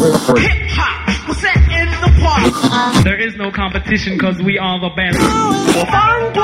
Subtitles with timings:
[0.00, 3.04] Hip hop was set in the park.
[3.04, 5.18] There is no competition because we are the best.
[5.20, 6.42] 我反对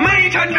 [0.00, 0.58] 没成功。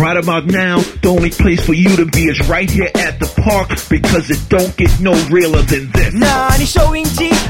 [0.00, 3.26] Right about now, the only place for you to be is right here at the
[3.42, 6.14] park because it don't get no realer than this.
[6.14, 7.04] 那你收音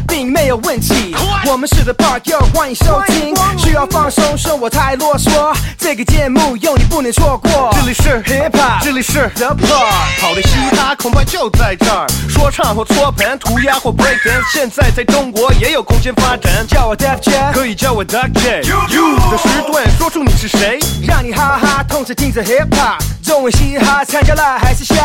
[0.09, 1.15] 机并没有问题，
[1.45, 3.33] 我们是 The Park，又欢迎收听。
[3.57, 7.69] 需要放松，说我太啰嗦，这个节目有你不能错过。
[7.73, 12.07] 这里是 Hip Hop，这里是 The Park，好的嘻哈恐怕就在这儿。
[12.27, 16.65] 说唱或搓盘，涂鸦或 break dance，现在在中国也有空间发展。
[16.67, 18.61] 叫我 Def Jam，可以叫我 Duck J。
[18.67, 20.79] You 的时段，说出你是谁。
[21.07, 24.95] 让你哈哈同时听着 Hip Hop，中文嘻哈参加了还是瞎？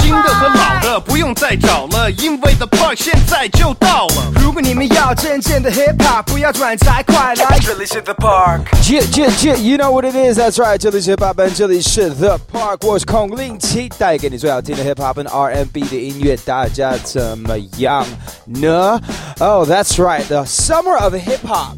[0.00, 4.32] 新的和老的不用再找了，因为 The Park 现在就到了。
[4.42, 8.61] 如果你们要真正的 Hip Hop，不要转载，快来这里是 The Park。
[8.91, 9.57] 耶耶耶！
[9.57, 10.37] You know what it is?
[10.37, 18.05] That's right，这里是 Hip Hop，这里是 The Park，我是孔令奇，带给你最好听的 Hip Hop 和 R&B 的音乐，大家怎么样
[18.45, 18.99] 呢？
[19.39, 21.77] Oh, that's right, the summer of Hip Hop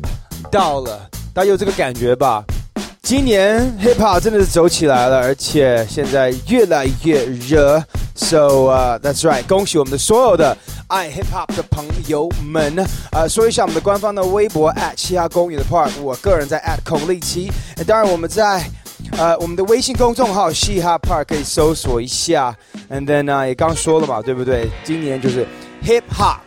[0.52, 2.44] 到了，大家有这个感觉吧？
[3.07, 7.81] 今年 Hip Hop 真的是走起来了，而且现在越来越热。
[8.17, 12.85] So, uh, that's right，恭喜我们的所有的爱 Hip Hop 的朋友们。
[13.13, 17.49] 呃，说一下我们的官方的微博 at 嘻哈公园的 Park，我个人在 at 孔令奇。
[17.87, 18.69] 当然我们在
[19.17, 22.57] 呃我们的微信公众号嘻哈 Park 可以搜索一下。
[22.91, 24.69] And then 呢、也刚说了嘛，对不对？
[24.83, 25.47] 今年就是
[25.85, 26.39] Hip Hop。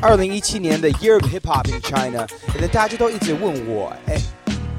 [0.00, 4.16] 二零一七年的 Year of Hip Hop in China，可能大家都一直问我，哎，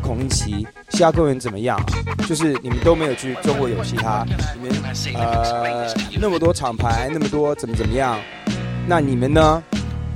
[0.01, 1.79] 孔令奇，嘻哈公园怎么样？
[2.27, 4.71] 就是你们都没有去中国有嘻哈，你们
[5.15, 8.19] 呃那么多厂牌，那么多怎么怎么样？
[8.87, 9.63] 那你们呢？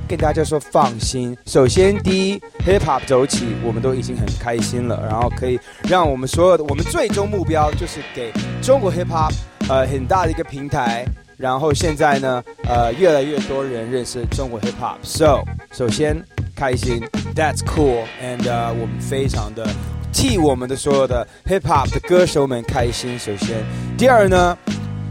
[0.07, 9.33] 跟大家说放心，首先第一，hip hop 走起，我们都已经很开心了，然后可以让我们所有的，我们最终目标就是给中国 hip hop
[9.67, 11.03] 呃很大的一个平台，
[11.37, 14.97] 然后现在呢，呃越来越多人认识中国 hip hop。
[15.01, 16.23] So 首先
[16.55, 17.03] 开心
[17.35, 19.67] ，That's cool，and、呃、我们非常的
[20.13, 23.19] 替我们的所有的 hip hop 的歌手们开心。
[23.19, 23.63] 首先，
[23.97, 24.57] 第二呢，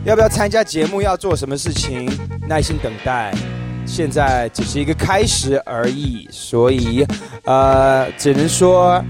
[0.04, 2.10] 要不要参加节目，要做什么事情，
[2.49, 3.34] 耐心等待。
[3.87, 7.06] 现在只是一个开始而已，所以，
[7.44, 9.04] 呃，只能说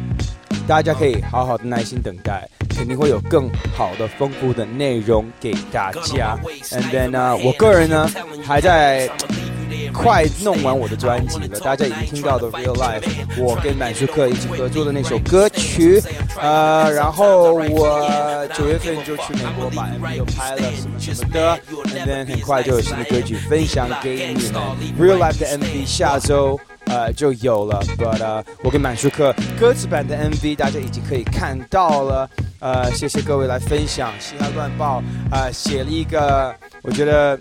[0.67, 6.37] 大家可以好好的耐心等待，肯定会有更好的、丰富的内容给大家。
[6.71, 8.11] And then 呢，我个人呢
[8.45, 9.09] 还在
[9.93, 13.01] 快弄完我的专辑了，大家已经听到的《Real Life》，
[13.43, 16.03] 我跟满舒克一起合作的那首歌曲，
[16.41, 21.59] 呃，然后我九月份就去美国把 MV 又拍了什么什么的
[21.97, 24.63] ，and then 很快就有新的歌曲分享给你们，
[25.01, 26.59] 《Real Life》的 MV 下周。
[26.87, 32.29] 呃，就有了，but，我跟满舒克歌词版的 MV 大家已经可以看到了，
[32.61, 35.01] 呃，谢谢各位来分享《嘻哈乱报》
[35.33, 37.41] 呃，写了一个我觉得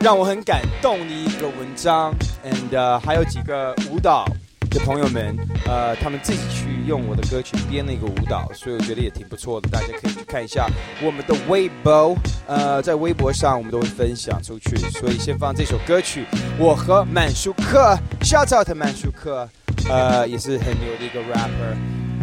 [0.00, 4.24] 让我很感动的一个文章，and、还有几个舞蹈
[4.70, 10.66] 的朋友们，呃，他们自己去用我的歌曲编了一个舞蹈，所以我觉得也挺不错的，大家可以去看一下
[11.02, 12.16] 我们的微博，
[12.46, 16.24] 呃，在微博上我们都会分享出去，所以先放这首歌曲，
[16.58, 19.48] 我和满舒克，shout out 满舒克，
[19.88, 21.76] 呃，也是很牛的一个 rapper，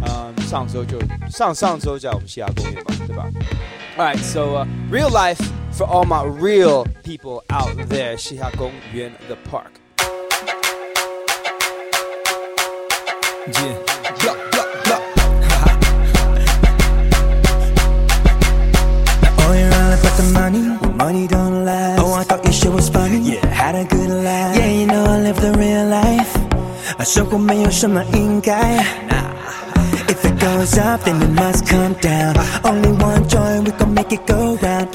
[0.08, 1.00] 嗯、上周就
[1.30, 3.28] 上上周在我们西雅公园嘛，对吧
[3.98, 5.40] ？Alright, so、uh, real life
[5.75, 9.71] for all my real people out there，西雅公园 the park。
[13.47, 13.75] Yeah.
[14.23, 15.03] Yup, yup, yup.
[19.39, 21.99] Oh, you're all about the money, money don't last.
[22.01, 24.57] Oh, I thought your shit was funny, yeah, had a good life.
[24.57, 26.39] Yeah, you know I live the real life.
[26.99, 28.85] 啊，生活没有什么应该。
[30.07, 32.35] If it goes up, then it must come down.
[32.63, 34.91] Only one joy, we gon' make it go round.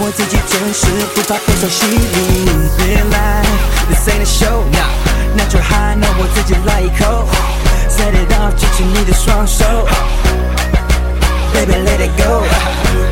[0.00, 1.96] 我自己真实，不怕备受洗礼。
[2.78, 7.26] Real life，this ain't a show，natural high，那我自己来一口
[7.88, 9.64] ，set it off，举起你的双手。
[11.52, 12.42] Baby, let it go.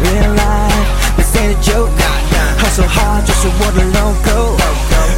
[0.03, 0.75] Real life,
[1.17, 1.91] this ain't a joke.
[2.59, 4.57] Hustle hard 就是我的 logo。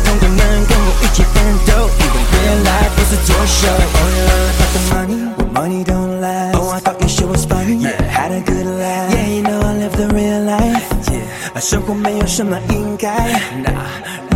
[0.05, 3.67] 同学们跟我一起奋斗，因为 real life 不是作秀。
[3.69, 6.55] Oh, you learn about the money, but money don't last.
[6.57, 7.87] Oh, I thought you shit was funny,
[11.65, 13.09] 生活没有什么应该。
[13.65, 13.73] Nah,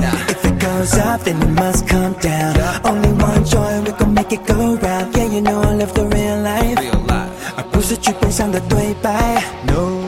[0.01, 0.17] nah.
[0.29, 2.55] If it goes up, then it must come down.
[2.83, 5.15] Only one joy, we gon' make it go round.
[5.15, 6.79] Yeah, you know I live the real life.
[7.55, 9.43] 而不是剧本上的对白。
[9.67, 10.01] No，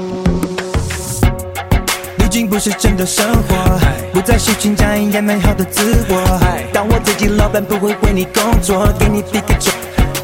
[2.16, 3.78] 毕竟不是真的生活，
[4.14, 6.40] 不再是群战也美好的自我。
[6.72, 9.74] 当我自己老板，不会为你工作，给你比个中，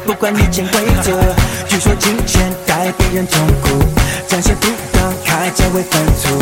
[0.03, 1.13] 不管以前规则。
[1.67, 3.85] 据说金钱带给人痛苦，
[4.27, 5.13] 展现不当
[5.47, 6.37] 开价为分土，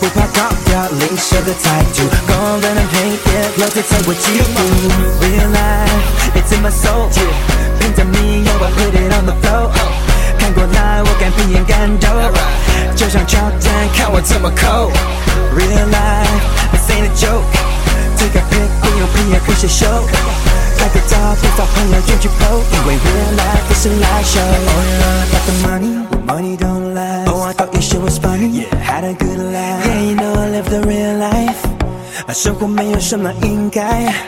[0.00, 4.60] 不怕高调领袖的态度，公认的黑夜老子才会嫉妒。
[5.18, 5.88] Real life,
[6.34, 7.08] it's in my soul，
[7.78, 9.70] 凭着你要我 put it on the floor。
[10.38, 12.10] 看过来，我敢闭眼感动，
[12.94, 14.92] 就像乔丹，看我这么扣。
[15.56, 16.28] Real life,
[16.70, 17.69] this ain't a joke。
[18.19, 19.85] Take a pic，不用 P 也可以秀。
[20.77, 27.25] 拍个照，不发朋友圈去 PO，因为 real life 不是 live show。Oh yeah, got the money, but money don't lie.
[27.25, 28.49] Oh, I thought your shit was funny.
[28.49, 29.85] Yeah, had a good life.
[29.85, 31.65] Yeah, you know I live the real life.
[32.27, 33.81] 啊，生活没有什么应该。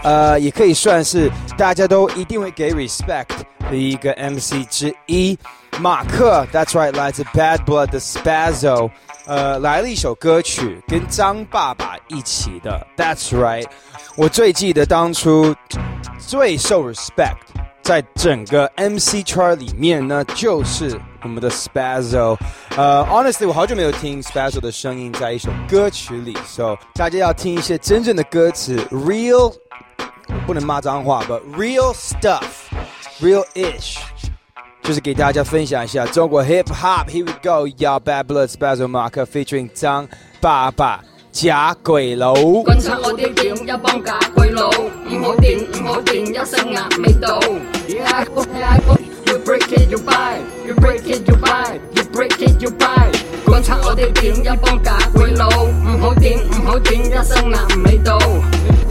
[0.04, 3.28] 呃，也可以算是大家都一定会给 respect
[3.70, 5.38] 的一个 MC 之一。
[5.80, 8.90] 马克，That's right，来自 Bad Blood 的 Spazzo，
[9.26, 13.66] 呃，来了一首歌曲，跟张爸爸一起的，That's right。
[14.16, 15.56] 我最记得当初
[16.20, 17.38] 最受 respect
[17.82, 22.38] 在整个 MC 圈里面呢，就是我们的 Spazzo。
[22.76, 29.54] 呃，honestly，我好久没有听 Spazzo 的声音在一首歌曲里，so 大家要听一些真正的歌词，real，
[30.46, 33.98] 不能骂脏话，but real stuff，real ish。
[34.82, 37.06] 就是给大家分享一下中国 hip hop。
[37.08, 40.08] Here we go，要 Bad Blood Spazzo 马克 featuring 張
[40.42, 42.34] 爸爸假鬼佬。
[42.64, 47.40] 观察我啲點一幫假鬼佬，唔好掂唔好掂，一聲壓未到。
[49.44, 52.70] Yeah, yeah, You break it, you buy, you break it, you buy, you break it, you
[52.72, 53.12] buy。
[53.46, 58.18] 觀察我啲點一帮假鬼佬，唔好掂唔好掂，一聲壓未到。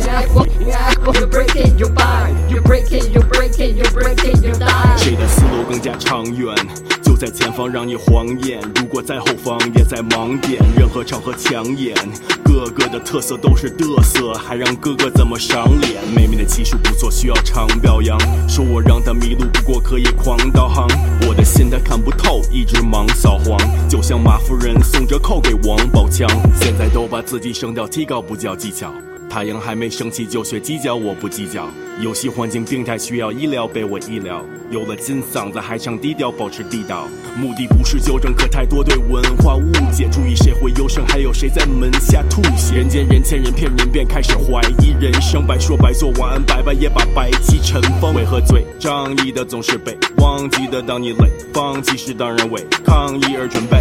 [0.01, 4.53] You break it, you buy, you break it, you break it, you break it, you
[4.55, 4.97] die。
[4.97, 6.55] 谁的思路更加长远？
[7.03, 11.95] 就在前方让你晃眼，如果在后方也在盲点，任何场合抢眼，
[12.43, 16.03] 个个的特色都是嘚瑟，还让哥哥怎么赏脸？
[16.15, 20.89] 妹妹的技术不错，需要常表扬，说我让她迷路，不过可以狂导航。
[21.29, 26.29] 我的心她看不透，一直忙扫黄，就像马夫人送折扣给王宝强，
[26.61, 28.93] 现在都把自己声调提高，不叫技巧。
[29.31, 31.71] 太阳还没升起就学鸡叫，我不计较。
[32.01, 34.45] 游戏环境病态，需要医疗，被我医疗。
[34.71, 37.07] 有了金嗓子，还唱低调，保持地道。
[37.37, 40.09] 目的不是纠正，可太多对文化误解。
[40.11, 42.75] 注意谁会优胜，还有谁在门下吐血？
[42.75, 45.47] 人见人前人骗人，便开始怀疑人生。
[45.47, 48.13] 白说白做，晚安拜拜，也把白气尘封。
[48.13, 50.83] 为何最仗义的总是被忘记的？
[50.83, 53.79] 当你累，放弃时当然为抗议而准备。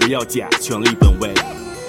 [0.00, 1.32] 不要假，权力本位。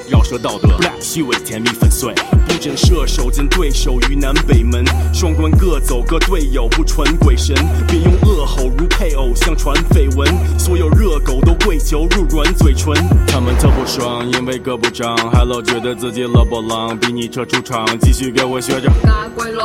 [0.08, 2.14] 饶舌道德，虚伪甜蜜粉碎，
[2.48, 7.56] 布阵射手见对手于南北门，双关各走各队友，不传鬼神，
[7.88, 12.94] 别用恶吼如配偶相传绯闻，所有热狗都跪求入软嘴唇，
[13.28, 18.92] 他们特不爽，因为哥不长，还老觉得自己勒波浪，逼你撤出场，继续给我学着。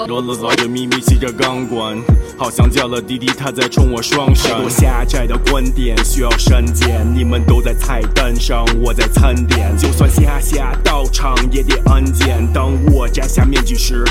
[0.09, 1.97] 罗了早就秘密吸着钢管，
[2.39, 4.53] 好像叫了滴滴，他在冲我双闪。
[4.53, 10.30] 太多狭窄的观点需要删减，你们都在菜单上，我在餐点，就算下。
[10.31, 12.49] 压下道场也得安检。
[12.53, 14.05] 当我摘下面具时，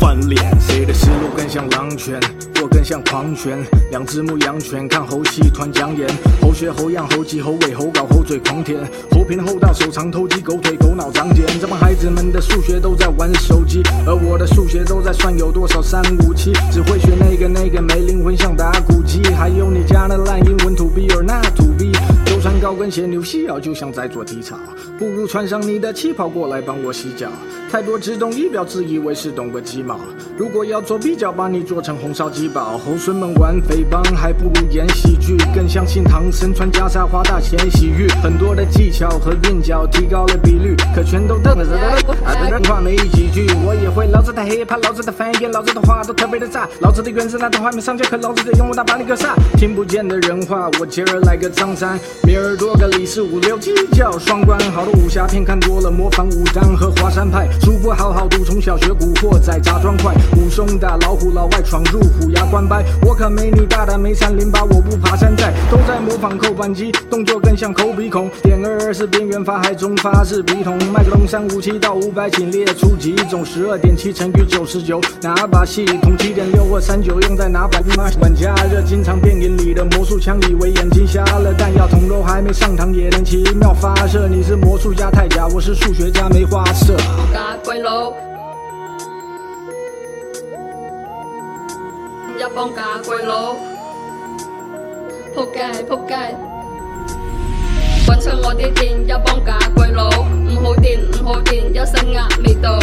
[0.00, 0.42] 翻脸。
[0.58, 2.18] 谁的思路更像狼犬，
[2.62, 3.58] 我更像狂犬。
[3.90, 6.08] 两只牧羊犬看猴戏团讲演，
[6.40, 8.78] 猴学猴样猴急猴尾猴搞猴嘴狂舔，
[9.10, 11.44] 猴贫猴大手长偷鸡狗腿狗脑长茧。
[11.60, 21.92] 这帮孩子们的数学都在玩手机，而我的数学都在算有多少三五七，只会学那个那个没灵魂像打鼓机，还有你家那烂英文 to be or not to be。
[22.46, 24.56] 就穿高跟鞋扭细腰，就像在做体操，
[24.96, 27.28] 不如穿上你的旗袍过来帮我洗脚。
[27.72, 29.98] 太多只懂仪表，自以为是懂个鸡毛。
[30.38, 32.78] 如果要做比较，把你做成红烧鸡煲。
[32.78, 38.06] 猴孙们玩匪帮，还不如演喜剧，更相信唐僧穿袈裟花大钱洗浴。
[38.22, 43.44] 很多的技巧和韵脚提高了比率，可全都瞪着等着等话没几句。
[43.66, 46.68] 我也会老子的 hiphop，老子的翻译，老子的话都特别的炸。
[46.80, 49.34] 老子的原子弹都还没上架，可老子的用武大把你给杀。
[49.56, 54.58] 听不见的人话，我今儿来个张三，明儿多个李四五六七叫双关。
[54.72, 57.48] 好的武侠片看多了，模仿武当和华山派。
[57.60, 62.84] 书不好好读，从小学古惑仔砸砖块，武松打老虎，老外闯入虎牙关掰。
[63.02, 68.30] 我可没你大胆没三零八，我不爬山寨，都在模仿扣扳机，动作更像抠鼻孔。
[68.42, 70.76] 点二二是边缘发，还中发是笔筒。
[70.92, 73.44] 麦克龙三五七到五百，请列出几种。
[73.44, 76.16] 十二点七乘以九十九，哪把系统？
[76.18, 77.76] 七点六或三九用在哪把？
[78.20, 84.26] 玩加热，经常电影里的魔术枪，以为眼睛瞎了，弹药筒都还没上膛也能奇妙发射。
[84.26, 86.96] 你是魔术家太假，我是数学家没花色。
[87.32, 88.10] 假鬼佬，
[92.36, 93.54] 一幫假鬼佬，
[95.36, 96.16] 扑街扑街，
[98.07, 102.79] 滚出我啲店，一帮假鬼佬，唔好掂唔好掂，一身压味道。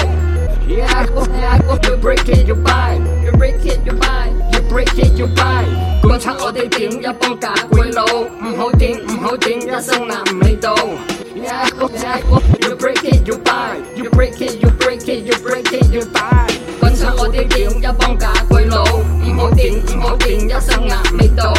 [0.69, 1.57] Yeah, yeah,
[1.89, 5.65] you break it, you buy, you break it, you buy, you break it, you buy。
[6.03, 10.75] 观察我哋店，一帮假鬼佬，唔好掂唔好掂，一身压味道。
[11.35, 12.21] Yeah, yeah,
[12.61, 16.03] you break it, you buy, you break it, you break it, you break it, you
[16.13, 16.49] buy。
[16.81, 21.55] 观察我哋店，一帮假鬼佬，唔好掂唔好掂，一身压味道。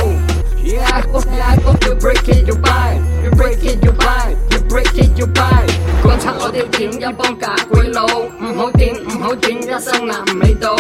[0.62, 1.56] Yeah, yeah,
[1.88, 5.65] you break it, you buy, You break it, you buy, you break it, you buy。
[6.03, 10.77] 觀察我哋点，一帮假鬼佬，唔好点唔好点，一生难味道。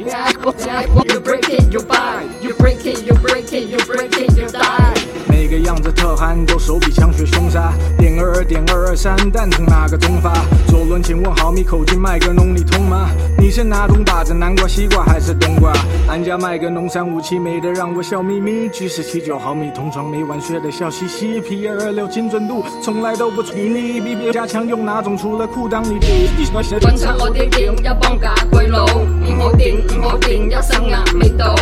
[0.00, 4.48] You break it, you buy, you break it, you break it, you break it, you
[4.48, 4.94] die。
[5.28, 10.32] 每个样子特憨都手比枪学凶杀，点二二点二二三，蛋从哪个中发？
[10.68, 13.10] 左轮请问毫米口径麦格农你通吗？
[13.36, 14.32] 你是哪种靶子？
[14.32, 15.72] 南瓜、西瓜还是冬瓜？
[16.08, 25.10] 俺家麦格农三五七美得让我笑眯眯，举十七九毫米同床每晚睡得笑嘻嘻，P 二二六精准度从来都不吹你，比别加强用哪种？
[25.16, 31.54] 除了裤裆里滴滴说觀察我哋店，一幫假鬼佬，唔好掂唔好掂，一身壓味道。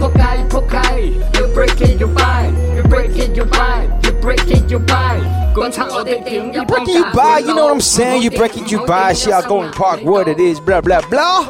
[0.00, 0.78] 仆街仆街
[1.38, 5.20] ，you break it you buy，you break it you buy，you break it you buy。
[5.54, 7.42] 觀察我哋店，一 You break it, you buy.
[7.42, 8.22] 鬼 You know what I'm saying?
[8.22, 9.14] You break it, you buy.
[9.14, 11.48] 是要 going park what it is, blah blah blah.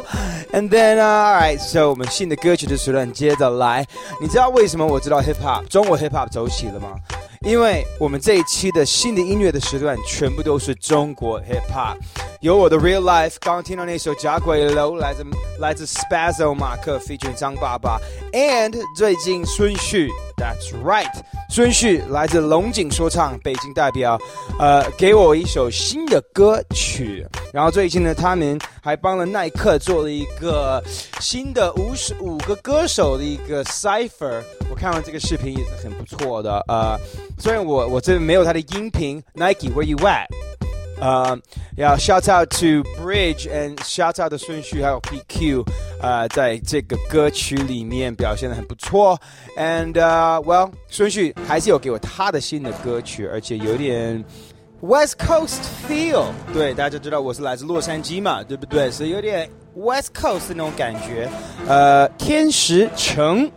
[0.51, 3.85] And then, uh, alright, so 我们新的歌曲的时段接着来。
[4.21, 6.95] 你知道为什么我知道 hip hop 中国 hip hop 走起了吗？
[7.41, 11.97] 因为我们这一期的新的音乐的时段全部都是中国 hip hop，
[12.43, 15.23] 有我的 real life，刚刚听到那首《假鬼楼》来自
[15.59, 17.97] 来自 Spazzo 马克 featuring 张爸爸
[18.33, 21.09] ，and 最近孙旭，That's right，
[21.49, 24.19] 孙旭来自龙井说唱北京代表，
[24.59, 27.25] 呃，给我一首新的歌曲。
[27.53, 30.83] 然后最近呢，他们还帮了耐克做了一个
[31.21, 34.41] 新的五十五个歌手的一个 cipher。
[34.69, 36.61] 我看完这个视频也是很不错的。
[36.67, 36.99] 呃，
[37.39, 40.25] 虽然我我这边没有他的音频，Nike Where you at？
[40.99, 41.37] 呃，
[41.75, 45.65] 要 shout out to Bridge and shout out 的顺序还有 PQ，
[46.01, 49.19] 呃，在这个歌曲里面表现的很不错。
[49.57, 54.23] And、well，顺序还是有给我他的新的歌曲，而且有点
[54.81, 56.25] West Coast feel。
[56.53, 58.89] 对，大家知道我是来自洛杉矶嘛，对不对？
[58.89, 61.29] 所以有点 West Coast 的那种感觉。
[61.67, 63.51] 呃，天使城。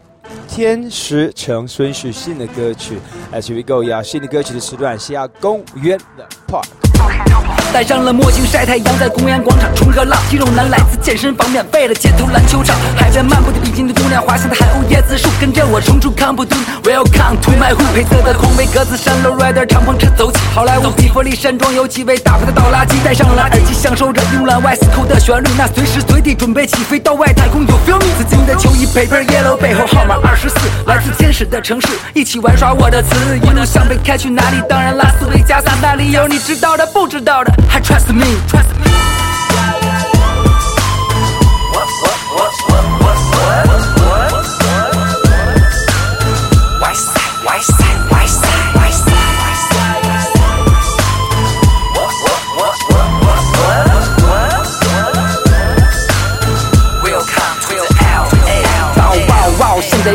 [0.48, 2.98] 天使城孙旭新的歌曲
[3.32, 6.66] ，As we go，要，新的歌曲的时段是要公园的 Park。
[6.96, 10.18] social 戴上了墨镜晒太阳，在公园广场冲个浪。
[10.30, 12.76] 肌肉男来自健身房，免费的街头篮球场。
[12.96, 16.58] 海边漫步的比基尼姑娘，滑行的海鸥椰子树，跟着我冲出康普顿。
[16.84, 20.38] Welcome to my home，黑色的空位格子衫，low rider 敞篷车走起。
[20.54, 28.06] 好莱坞比佛利山庄有几位大牌的倒垃圾，戴上了耳机，享受着慵懒 West Coast 的旋律，那随时随地准备起飞到外太空，有 feel me？
[28.16, 30.56] 紫金的球衣 paper yellow，背后号码二十四，
[30.86, 33.10] 来自天使的城市，一起玩耍我的词，
[33.42, 34.56] 一路向北开去哪里？
[34.68, 39.35] 当然拉斯维加斯，那里有你知道的不知道的，还 trust me，trust me。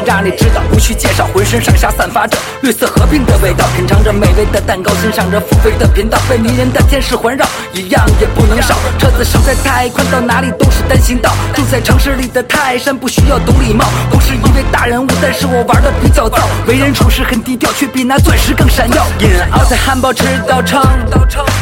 [0.05, 8.75] 让你知道，无需介绍，浑身上下散发着绿色和平的味道，品尝着美味的蛋糕，欣赏着付费的频道，被迷人的天使环绕，一样也不能少。
[8.97, 11.31] 车子实在太宽，到哪里都是单行道。
[11.53, 19.05] 住在城市里的泰山，不需要懂礼貌，不是一位大人物，但是我玩的比较燥，为人处事很低调，却比那钻石更闪耀。
[19.19, 20.81] In out 在汉堡吃到撑，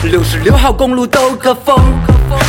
[0.03, 1.77] 六十六号公路兜个风，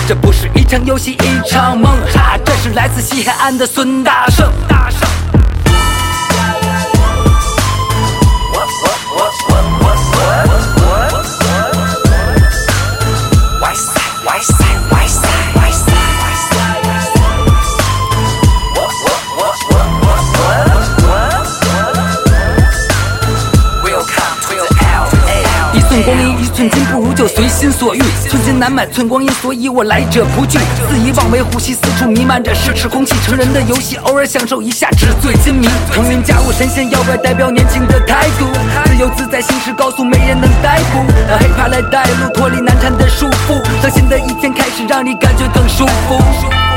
[0.07, 4.51] 这不是一场游戏一场梦，哈，这是来自西海岸的孙大圣。
[4.69, 5.10] 大圣。
[26.11, 28.01] 一寸光阴一寸金，不如就随心所欲。
[28.29, 30.59] 寸金难买寸光阴，所以我来者不拒。
[30.59, 33.15] 肆意妄为，呼吸四处弥漫着奢侈空气。
[33.25, 35.69] 成人的游戏，偶尔享受一下纸醉金迷。
[35.93, 38.47] 腾云驾雾，神仙妖怪代表年轻的态度。
[38.87, 41.05] 自由自在，行驶高速，没人能逮捕。
[41.29, 43.61] 让 hiphop 来带路，脱离难缠的束缚。
[43.83, 46.70] 当新的一天开始，让你感觉更舒服。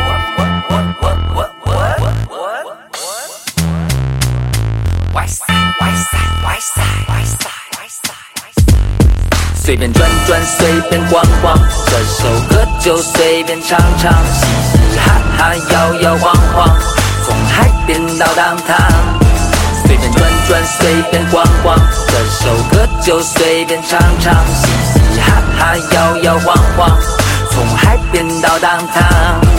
[9.83, 16.69] 便转转，随便逛逛，这首歌就随便唱唱，嘻嘻哈哈，摇摇晃晃，
[17.25, 18.77] 从海边到当堂。
[19.85, 26.97] 随便转转，随便逛逛，这首歌就随便唱唱，嘻嘻哈哈，摇摇晃晃，
[27.51, 29.52] 从海边到当堂。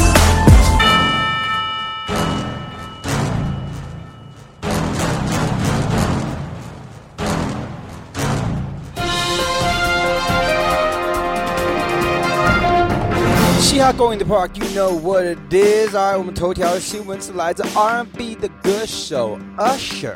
[13.85, 15.95] 嘻哈 Go in the Park, you know what it is.
[15.95, 20.15] 哎我们头条新闻是来自 R&B 的歌手 Usher。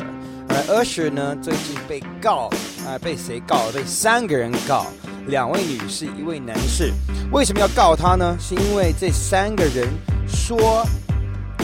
[0.49, 2.49] 而 Usher 呢，最近被告，
[2.87, 3.71] 啊、被谁告？
[3.71, 4.87] 被三个人告，
[5.27, 6.95] 两位女士，一位男士。
[7.31, 8.35] 为什么要告他呢？
[8.41, 9.87] 是因为这三个人
[10.27, 10.83] 说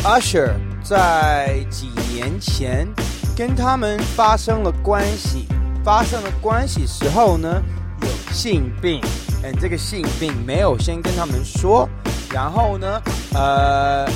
[0.03, 0.51] Usher
[0.85, 2.87] 在几年前
[3.35, 5.47] 跟他们发生了关系，
[5.83, 7.63] 发生了关系时候呢，
[8.03, 9.01] 有性病。
[9.43, 11.89] 嗯，这个性病没有先跟他们说，
[12.33, 13.03] 然后呢，
[13.35, 14.07] 呃，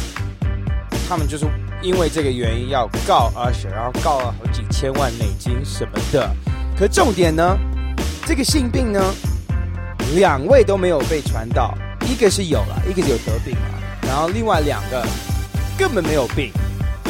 [1.08, 1.46] 他们就是
[1.82, 6.34] 因为这个原因要告阿雪然后告了好几千万美金什么的。
[6.78, 7.58] 可重点呢，
[8.24, 9.02] 这个性病呢，
[10.14, 15.04] 两位都没有被传到，一个是有了，一个是有得病了，然后另外两个
[15.76, 16.52] 根本没有病，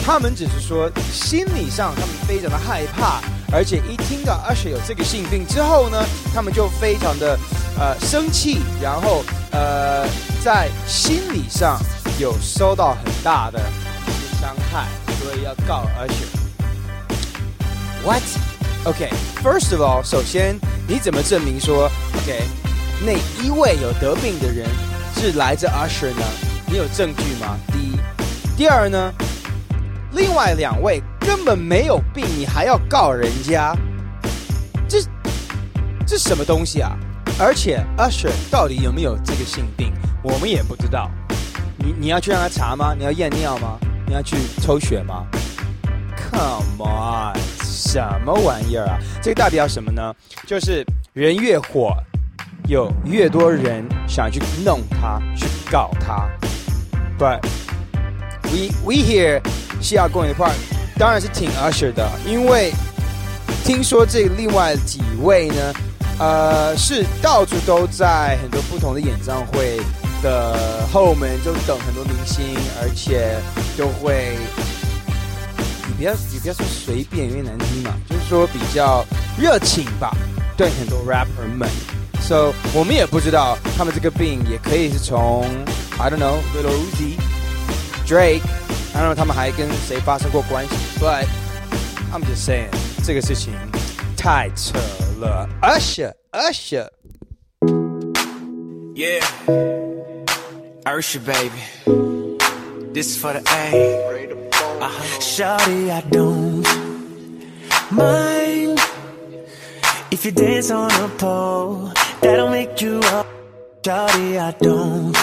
[0.08, 3.20] 他们只是说心理上他们非常的害怕，
[3.52, 6.02] 而且一听到 Usher 有这个性病之后呢，
[6.34, 7.38] 他们就非常的。
[7.78, 10.04] 呃，生气，然后呃，
[10.42, 11.78] 在心理上
[12.18, 14.88] 有受到很大的一些伤害，
[15.20, 16.28] 所以要告 Usher。
[18.02, 18.22] What?
[18.84, 19.10] OK,
[19.44, 22.42] first of all，首先你怎么证明说 OK
[23.04, 23.12] 那
[23.44, 24.66] 一位有得病的人
[25.14, 26.24] 是来自 Usher 呢？
[26.66, 27.56] 你有证据吗？
[27.68, 27.96] 第一，
[28.56, 29.12] 第二呢？
[30.18, 33.72] 另外两位根本没有病，你还要告人家？
[34.88, 34.98] 这
[36.04, 36.90] 这什么东西啊？
[37.38, 41.08] 而且 Usher 到底有没有这个性病，我们也不知道。
[41.76, 42.94] 你你要去让他查吗？
[42.98, 43.78] 你要验尿吗？
[44.08, 45.24] 你要去抽血吗
[46.32, 48.98] ？Come on，什么玩意儿啊？
[49.22, 50.12] 这个代表什么呢？
[50.44, 51.96] 就是人越火，
[52.66, 56.28] 有越多人想去弄他，去搞他。
[57.16, 57.40] But
[58.52, 59.40] we we here
[59.80, 60.52] 西亚公园 park
[60.98, 62.72] 当然是挺 Usher 的，因为
[63.64, 65.74] 听说这另外几位呢。
[66.20, 69.78] 呃，是到处都在很多不同的演唱会
[70.20, 72.44] 的后门就等很多明星，
[72.82, 73.36] 而且
[73.76, 74.36] 都会，
[75.86, 79.04] 你不要你不要说随便，因为难听嘛，就是说比较
[79.38, 80.10] 热情吧，
[80.56, 81.68] 对很多 rapper 们。
[82.20, 85.46] So 我们也不知道他们这个病也可以是从
[86.00, 86.74] I don't know Little
[88.07, 91.25] Uzi Drake，I don't know 他们还跟谁发生过关系，But
[92.13, 92.69] I'm just saying
[93.05, 93.53] 这个事情
[94.17, 94.79] 太扯。
[95.19, 99.23] 了，Usher Usher。Yeah,
[100.85, 101.61] Usher baby,
[102.93, 103.99] this is for the A.
[104.81, 105.19] Uh-huh.
[105.19, 106.63] Shawty, I don't
[107.89, 108.79] mind
[110.11, 111.91] if you dance on a pole.
[112.21, 113.25] That'll make you up.
[113.81, 115.15] Shawty, I don't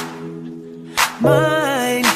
[1.20, 2.06] mind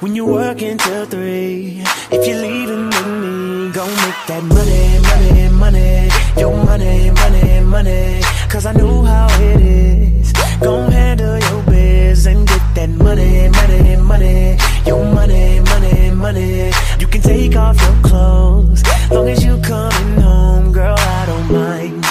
[0.00, 1.82] When you work until three,
[2.12, 6.08] if you're leaving with me, go make that money, money, money,
[6.38, 8.20] your money, money, money.
[8.48, 10.32] Cause I know how it is.
[10.60, 14.56] Go handle your biz and get that money, money, money,
[14.86, 16.70] your money, money, money.
[17.00, 22.04] You can take off your clothes, long as you coming home, girl, I don't mind.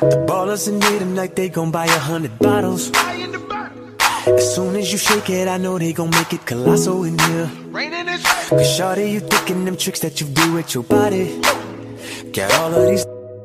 [0.00, 2.90] The ballers in here tonight, they gon' buy a hundred bottles.
[4.26, 7.50] As soon as you shake it, I know they gon' make it colossal in here.
[8.48, 11.40] Cause shawty, you thinking them tricks that you do with your body.
[12.32, 13.04] Got all of these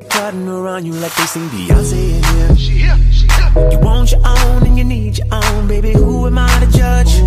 [0.09, 2.55] cutting around you like they sing Beyonce in here.
[2.55, 3.71] She here, she here.
[3.71, 5.91] You want your own and you need your own, baby.
[5.91, 7.19] Who am I to judge?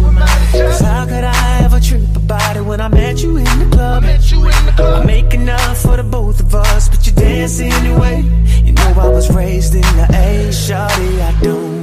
[0.53, 4.05] Cause how could I ever trip about it when I met you in the club?
[4.05, 8.23] I make enough for the both of us, but you dance anyway.
[8.65, 11.82] You know I was raised in the A, shawty, I don't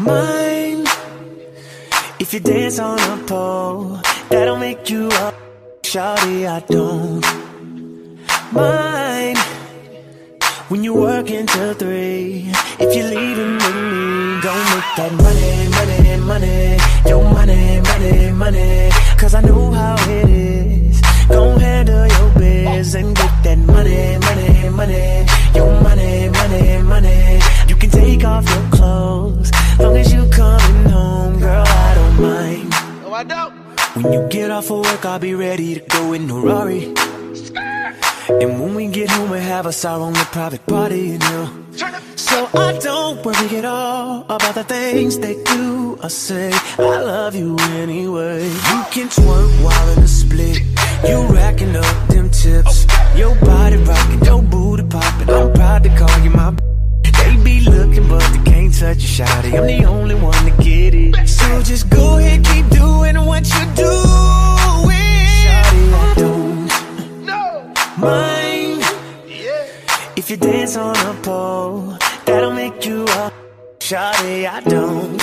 [0.00, 0.86] mind
[2.18, 3.98] if you dance on a pole.
[4.30, 5.34] That'll make you up,
[5.82, 7.24] shawty, I don't
[8.52, 9.38] mind
[10.68, 12.46] when you work until three.
[12.78, 16.78] If you're leaving with me, go make that money, money, money.
[17.08, 18.90] Your money, money, money.
[19.18, 21.00] Cause I know how it is.
[21.28, 25.26] Go handle your biz and get that money, money, money.
[25.54, 27.40] Your money, money, money.
[27.68, 29.50] You can take off your clothes.
[29.82, 32.70] Long as you coming home, girl, I don't mind.
[33.02, 33.52] No, I don't.
[33.96, 36.94] When you get off of work, I'll be ready to go in a Rari.
[38.40, 41.50] And when we get home, we have us our own little private party, you know.
[42.16, 46.50] So I don't worry at all about the things they do I say.
[46.78, 48.44] I love you anyway.
[48.44, 50.62] You can twerk while in the split.
[51.06, 52.86] You racking up them tips.
[53.14, 55.28] Your body rocking, your booty popping.
[55.28, 56.54] I'm proud to call you my.
[57.66, 59.58] Looking, but they can't touch you, shawty.
[59.58, 61.28] I'm the only one to get it.
[61.28, 63.90] So just go ahead, keep doing what you doing.
[65.42, 66.68] Shawty, I don't
[67.98, 68.82] mind
[70.16, 71.96] if you dance on a pole.
[72.24, 73.32] That'll make you up,
[73.80, 74.48] shawty.
[74.48, 75.18] I don't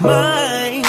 [0.00, 0.86] mind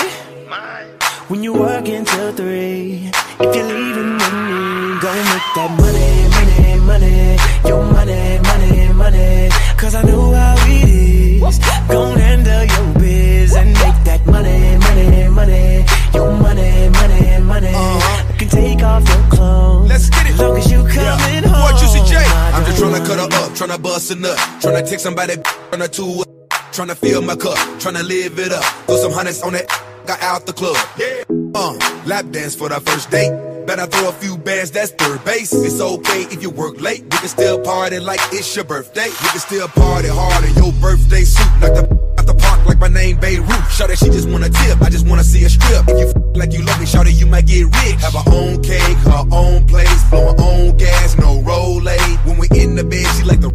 [1.27, 3.11] when you work until three.
[3.39, 7.37] If you're leaving with me, go make that money, money, money.
[7.67, 9.52] Your money, money, money.
[9.83, 11.59] Cause I know how it is.
[11.89, 15.85] Go handle your biz and make that money, money, money.
[16.13, 17.67] Your money, money, money.
[17.67, 18.33] Uh-huh.
[18.33, 19.89] I can take off your clothes.
[19.89, 20.39] Let's get it.
[20.39, 21.73] Long as you coming home.
[21.73, 22.15] Boy, Juicy J.
[22.15, 26.23] I'm just tryna cut her up, tryna bust a nut, tryna take somebody her two,
[26.71, 28.63] tryna fill my cup, tryna live it up.
[28.87, 29.67] Throw some hundreds on that,
[30.05, 30.77] got out the club.
[30.97, 31.32] Yeah.
[31.55, 33.31] Uh, lap dance for the first date.
[33.67, 35.53] Better throw a few bands, that's third base.
[35.53, 37.03] It's okay if you work late.
[37.03, 39.07] We can still party like it's your birthday.
[39.07, 41.45] We can still party hard in your birthday suit.
[41.61, 41.83] Knock the
[42.17, 43.47] out the park like my name Beirut.
[43.71, 44.81] Shout that she just wanna tip.
[44.81, 45.87] I just wanna see a strip.
[45.87, 48.01] If you f- like you love me, shout that you might get rich.
[48.01, 52.37] Have her own cake, her own place, blow her own gas, no roll late When
[52.37, 53.51] we in the bed, she like the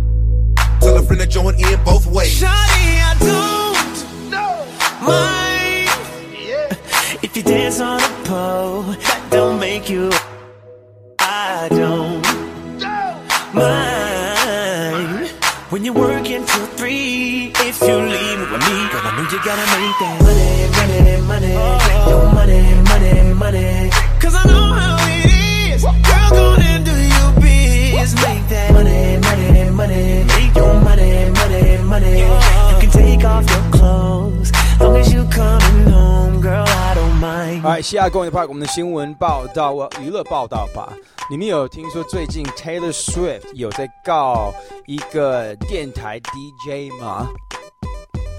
[0.80, 2.40] tell her friend to join in both ways.
[2.40, 2.48] Shawty,
[3.02, 3.16] I
[4.30, 5.47] don't mind
[7.28, 8.82] if you dance on a pole.
[8.82, 10.10] That don't make you.
[11.20, 12.22] I don't
[13.54, 15.28] mind
[15.70, 17.52] when you work until three.
[17.68, 21.00] If you leave with me, girl, I know you gotta make that money, money,
[21.32, 21.54] money,
[22.10, 23.90] your money, money, money.
[24.20, 25.24] Cause I know how it
[25.74, 25.82] is.
[25.84, 28.10] Girl, go and do your biz.
[28.24, 32.20] Make that money, money, money, make your money, money, money.
[32.20, 34.07] You can take off your clothes,
[37.58, 37.68] don't mind.
[37.68, 40.92] 哎，西亚公园 Park，我们的新闻报道，呃，娱乐报道吧。
[41.30, 44.52] 你们有听说最近 Taylor Swift 有在告
[44.86, 47.26] 一个电台 DJ 吗？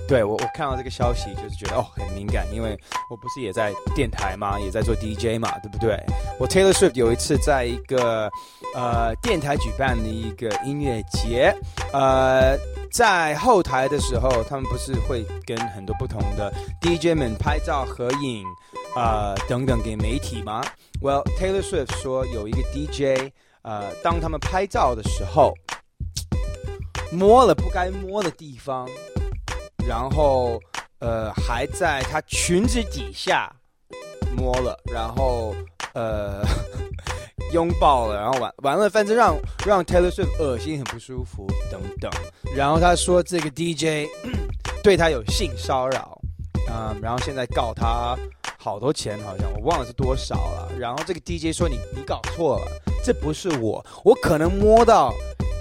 [0.09, 2.75] 对我，我看到这个消息就是觉得哦很敏感，因为
[3.11, 5.95] 我不是也在电台嘛，也在做 DJ 嘛，对不对？
[6.39, 8.27] 我 Taylor Swift 有一次在一个
[8.75, 11.55] 呃电台举办的一个音乐节，
[11.93, 12.57] 呃，
[12.91, 18.43] 在后台的时候，他们不是会跟很多不同的 DJ 们拍照合影，
[18.95, 20.63] 呃等等给媒体吗
[21.03, 25.53] ？Well Taylor Swift 说有一个 DJ，呃，当他们拍照的时候，
[27.11, 28.89] 摸了不该摸的地方。
[29.87, 30.59] 然后
[30.99, 33.51] 呃还在她裙子底下
[34.35, 35.55] 摸了，然后
[35.93, 36.43] 呃
[37.51, 42.11] 拥抱了，然后完完了，反正让让 Taylor Swift 恶心，很不舒服等等。
[42.55, 44.07] 然后他说这个 DJ
[44.83, 46.21] 对他有性骚扰，
[46.69, 48.15] 嗯，然后现在告他
[48.57, 50.71] 好多钱，好像我忘了是多少了。
[50.77, 52.67] 然后这个 DJ 说你你搞错了，
[53.03, 55.13] 这不是我，我可能摸到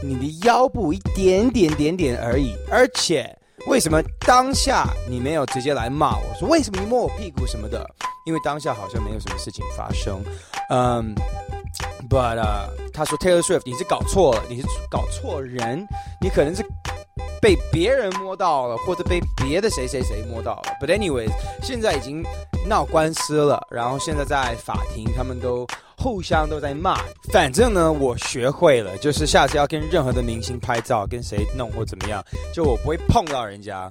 [0.03, 3.35] 你的腰部一点点点点而已，而且。
[3.67, 7.85] 为什么当下你没有直接来骂我说为什么你摸我屁股什么的？
[8.25, 10.23] 因为当下好像没有什么事情发生。
[10.71, 15.87] 嗯、um,，but、uh, 他说 Taylor Swift 你是搞错了，你是搞错人，
[16.21, 16.63] 你可能是
[17.41, 20.63] 被别人摸到了，或者被别的谁谁谁摸到了。
[20.81, 21.31] But anyways，
[21.63, 22.23] 现在已经
[22.67, 25.67] 闹官司了，然后现在在法庭，他们都
[25.99, 26.97] 互相都在骂。
[27.33, 33.91] 反正呢，我学会了，就是下次要跟任何的明星拍照，跟谁弄或怎么样，就我不会碰到人家，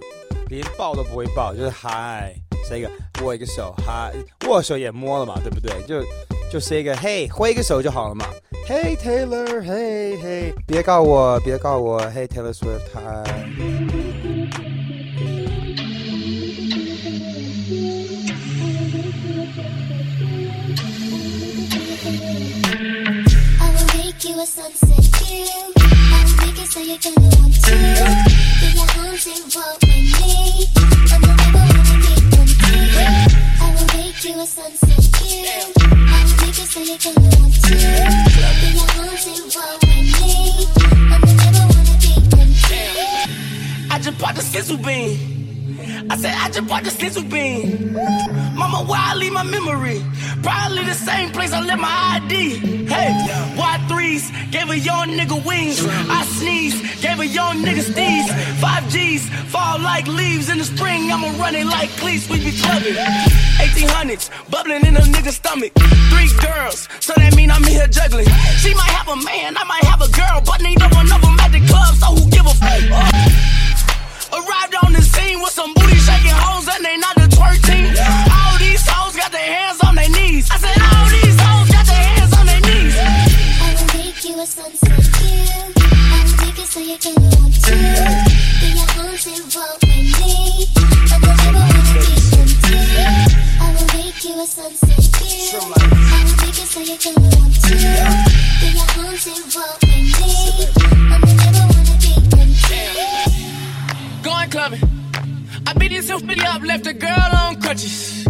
[0.49, 2.33] 连抱都不会抱，就是嗨，
[2.69, 2.89] 这个
[3.21, 4.13] 握一个手，嗨，
[4.47, 5.71] 握手也摸了嘛，对不对？
[5.85, 6.01] 就
[6.49, 8.25] 就是一个嘿，挥一个手就好了嘛。
[8.67, 12.87] Hey Taylor，嘿嘿，别告我，别告我，Hey Taylor Swift，
[24.39, 25.47] a sunset view.
[25.77, 27.73] I will make it so you're gonna want to.
[28.61, 30.67] Get your arms involved with me.
[31.09, 32.13] I'm the never wanna be
[32.93, 33.31] one.
[33.57, 35.47] I will make you a sunset view.
[35.81, 37.71] I will make it so you're gonna want to.
[37.71, 40.33] Get your arms involved with me.
[41.13, 42.53] I'm the never wanna be one.
[43.89, 45.46] I just bought the sizzle bean.
[46.09, 47.93] I said I just bought the sizzle bean.
[48.55, 50.03] Mama, where I leave my memory?
[50.43, 52.85] Probably the same place I left my ID.
[52.87, 53.11] Hey,
[53.55, 55.85] Y3s gave a young nigga wings.
[55.85, 58.25] I sneeze, gave a young nigga steez.
[58.59, 61.11] Five G's fall like leaves in the spring.
[61.11, 62.95] I'ma run it like cleats, we be clubbing.
[63.57, 65.73] 1800s bubbling in a nigga's stomach.
[66.11, 68.27] Three girls, so that mean I'm here juggling.
[68.57, 71.39] She might have a man, I might have a girl, but neither one of them
[71.39, 72.81] at the club, so who give a fuck?
[72.91, 75.76] Uh, arrived on the scene with some
[76.27, 77.95] shaking hoes and they not the twerk team.
[78.31, 80.49] All these hoes got their hands on their knees.
[80.51, 82.95] I said all these hoes got their hands on their knees.
[82.97, 85.73] I will make you a sunset view.
[85.77, 87.75] I will make it so you're gonna want to.
[88.59, 90.67] Get your arms involved with me.
[91.11, 92.51] I'm the never wanna be one.
[93.59, 95.59] I will make you a sunset view.
[95.59, 97.75] I will make it so you're gonna want to.
[98.61, 100.31] Get your arms involved with me.
[101.13, 102.51] I'm the never wanna be one.
[104.23, 105.06] Going clubbing.
[105.67, 108.25] I beat this filthy up, left a girl on crutches.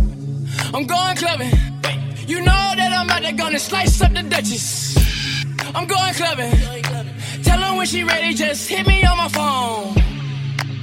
[0.74, 1.54] I'm going clubbing.
[2.26, 4.98] You know that I'm out there gonna slice up the Duchess.
[5.76, 6.52] I'm going clubbing.
[7.44, 9.94] Tell her when she ready, just hit me on my phone.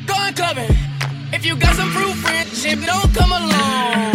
[0.07, 0.71] Going clubbing.
[1.33, 4.14] If you got some fruit friendship, don't come along.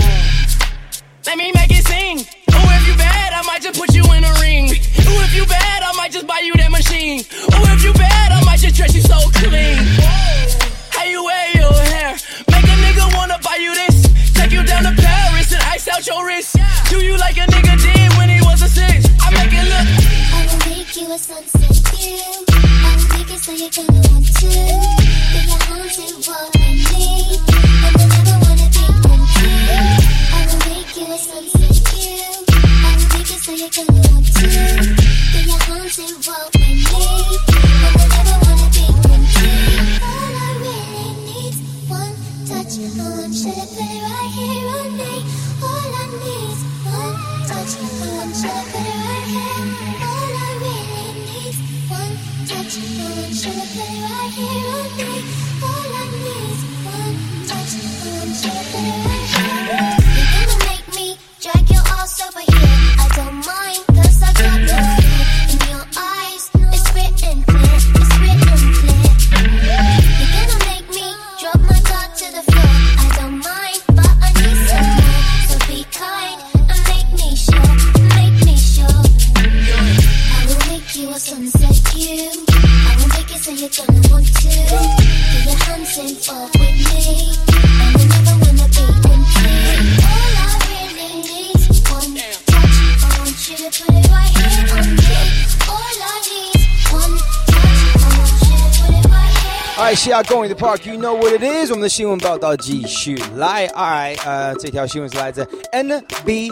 [1.28, 2.26] Let me make it sing.
[2.54, 4.70] Oh, if you bad, I might just put you in a ring.
[4.72, 7.22] Oh, if you bad, I might just buy you that machine.
[7.52, 9.76] Oh, if you bad, I might just dress you so clean.
[10.96, 11.49] How you hair?
[12.52, 14.08] Make a nigga wanna buy you this.
[14.34, 16.56] Take you down to Paris and ice out your wrist.
[16.90, 19.06] Do you like a nigga did when he was a six?
[19.22, 19.88] I make it look.
[20.50, 22.18] Will make you a sunset view.
[22.88, 24.50] I will make it so you're gonna want to.
[25.34, 27.06] Get your arms involved with me.
[27.86, 29.54] I'm the never wanna be too.
[30.34, 32.24] I will make you a sunset view.
[32.58, 34.48] I will make it so you're gonna want to.
[35.34, 37.04] Get your arms involved with me.
[37.50, 38.59] I'm the never wanna
[52.48, 52.78] touch.
[52.78, 55.09] I want you to it right here on me.
[100.60, 101.72] Park，You know what it is。
[101.72, 103.66] 我们的新闻报道继续来。
[103.70, 106.52] Alright，呃，这条新闻是来自 NBA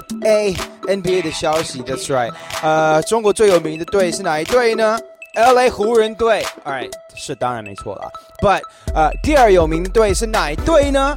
[0.83, 1.81] NBA 的消息。
[1.81, 2.31] That's right。
[2.63, 4.97] 呃，中国最有名的队是哪一队呢
[5.35, 6.45] ？LA 湖人队。
[6.63, 8.09] All right, 是当然没错了。
[8.41, 8.61] But
[8.95, 11.13] 呃，第二有名的队是哪一队呢？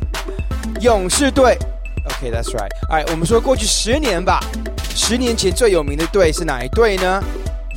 [0.80, 1.56] 勇士队。
[2.06, 2.70] OK，That's right。
[2.88, 4.40] All right, 我们说过去十年吧，
[4.96, 7.22] 十年前最有名的队是哪一队呢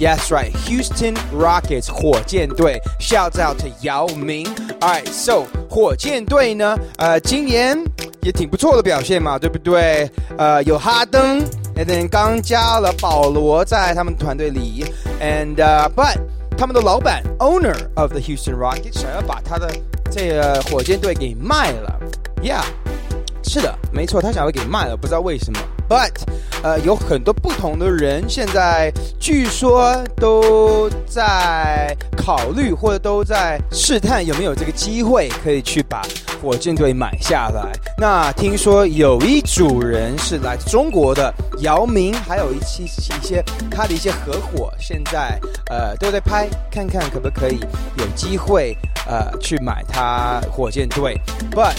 [0.02, 0.52] ？Yes, right.
[0.66, 4.46] Houston Rockets 火箭队，shout out to 姚明。
[4.80, 7.76] Alright, so 火箭队呢，呃，今年
[8.20, 10.10] 也挺不错的表现嘛，对不对？
[10.36, 11.40] 呃，有哈登，
[11.76, 14.84] and then 刚加了保罗在他们团队里，
[15.20, 16.16] and、uh, but
[16.56, 19.68] 他们的老板 owner of the Houston Rockets 想要把他的
[20.10, 22.00] 这个火箭队给卖了，
[22.42, 22.62] Yeah。
[23.44, 25.58] 是的，没错，他想要给卖了，不知道为什么。
[25.87, 26.11] But，
[26.63, 36.01] 呃，有很多不同的人现在据说都在考虑或者都在试探有没有这个机会可以去把
[36.41, 37.71] 火箭队买下来。
[37.97, 42.87] 那听说有一组人是来自中国的姚明，还有一些一
[43.21, 47.59] 些他的一些合伙，现在呃都在拍，看看可不可以
[47.97, 51.19] 有机会呃去买他火箭队。
[51.51, 51.75] But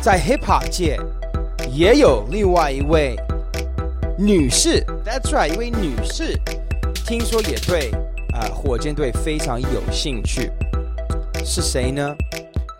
[0.00, 0.98] 在 hip hop 界
[1.70, 3.16] 也有另外一位。
[4.18, 6.36] 女士，That's right，一位女士，
[7.06, 7.92] 听说也对
[8.34, 10.50] 啊、火箭队非常有兴趣，
[11.44, 12.16] 是谁呢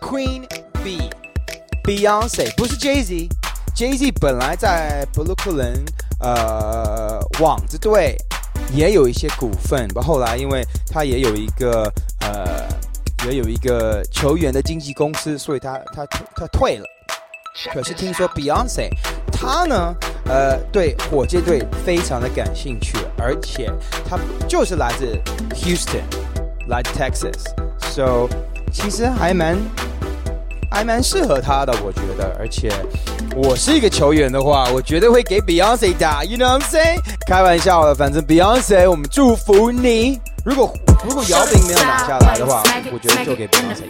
[0.01, 0.43] ？Queen
[0.83, 5.85] B，Beyonce，不是 Jay Z，Jay Z 本来在布鲁克林
[6.19, 8.17] 呃网子队
[8.73, 12.67] 也有一些股份，不后来因为他也有一个呃
[13.25, 16.85] 也有一个球员的经纪公司，所以他他他退了。
[17.73, 18.89] 可是听说 Beyonce，
[19.31, 19.93] 她呢，
[20.25, 23.69] 呃，对火箭队非常的感兴趣，而且
[24.07, 25.19] 她就是来自
[25.55, 26.03] Houston，
[26.67, 28.29] 来自 Texas，so
[28.71, 29.57] 其实还蛮
[30.71, 32.35] 还蛮适合她的，我觉得。
[32.39, 32.71] 而且
[33.35, 36.99] 我是一个球员的话，我绝对会给 Beyonce 打，You know what I'm saying？
[37.27, 40.21] 开玩笑的，反正 Beyonce，我们祝福你。
[40.49, 43.83] 如果如果姚明没有拿下来的话，我觉得就给 Beyonce。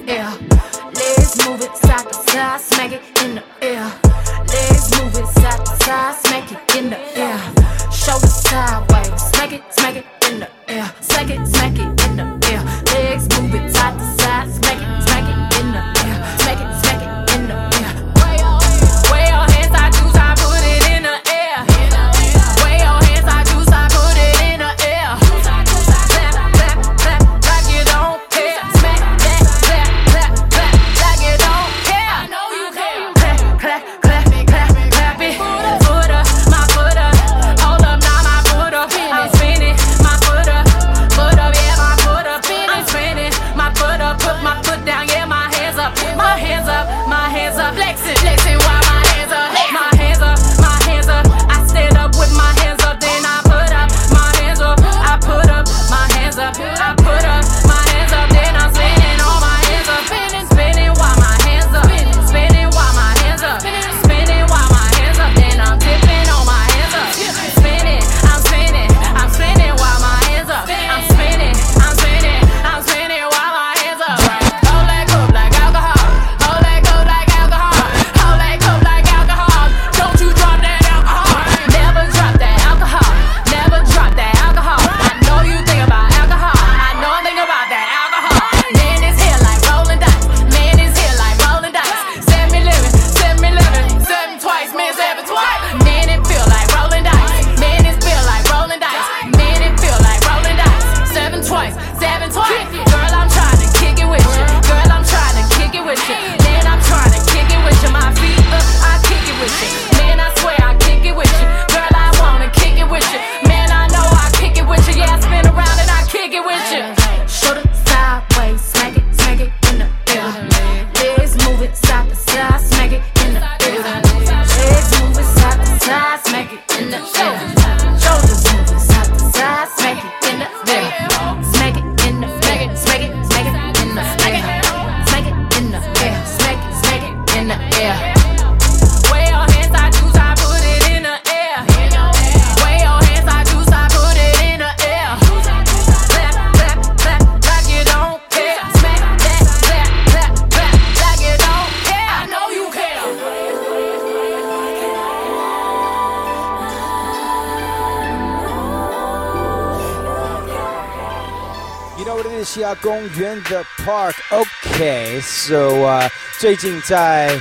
[166.40, 167.38] 最近在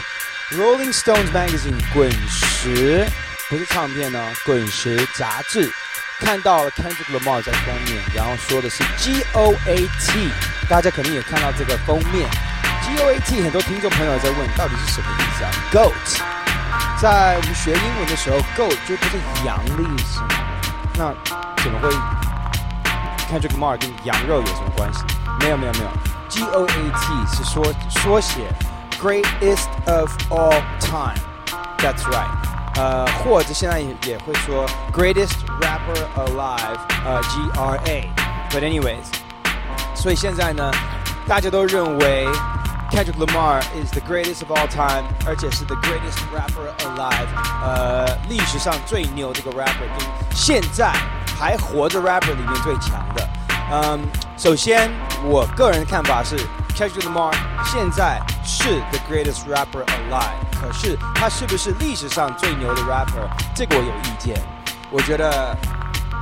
[0.51, 3.07] Rolling Stones Magazine 滚石
[3.49, 5.73] 不是唱片呢，滚石杂志
[6.19, 10.29] 看到了 Kendrick Lamar 在封面，然后说的是 G O A T，
[10.69, 12.29] 大家肯定也看到这个封面。
[12.83, 20.29] G O A T 很多听众朋友在问到底是什么意思啊？Goat，在我们学英文的时候，Goat 就不是羊的意思吗？
[20.95, 21.15] 那
[21.63, 21.89] 怎么会
[23.31, 25.05] Kendrick Lamar 跟羊肉有什么关系？
[25.39, 25.91] 没有没有没有
[26.29, 28.41] ，G O A T 是缩缩写
[29.00, 32.30] Greatest of All Time，That's right。
[32.76, 39.06] 呃，或者现在也也会说 Greatest Rapper Alive，呃，G R A。But anyways，
[39.96, 40.72] 所以现在呢，
[41.28, 42.28] 大家都认为
[42.90, 47.28] Kendrick Lamar is the greatest of all time，而且是 the greatest rapper alive，
[47.64, 50.92] 呃，历史上最牛的一个 rapper，跟现在
[51.40, 53.30] 还活着 rapper 里面最强的。
[53.72, 54.00] 嗯，
[54.38, 54.92] 首先
[55.24, 56.38] 我个人的看法是，
[56.76, 57.34] Kendrick Lamar
[57.66, 58.20] 现在
[58.51, 64.41] 是 the greatest rapper alive，可是他是不是历史上最牛的 rapper，这个我有意见。
[64.91, 65.55] 我觉得，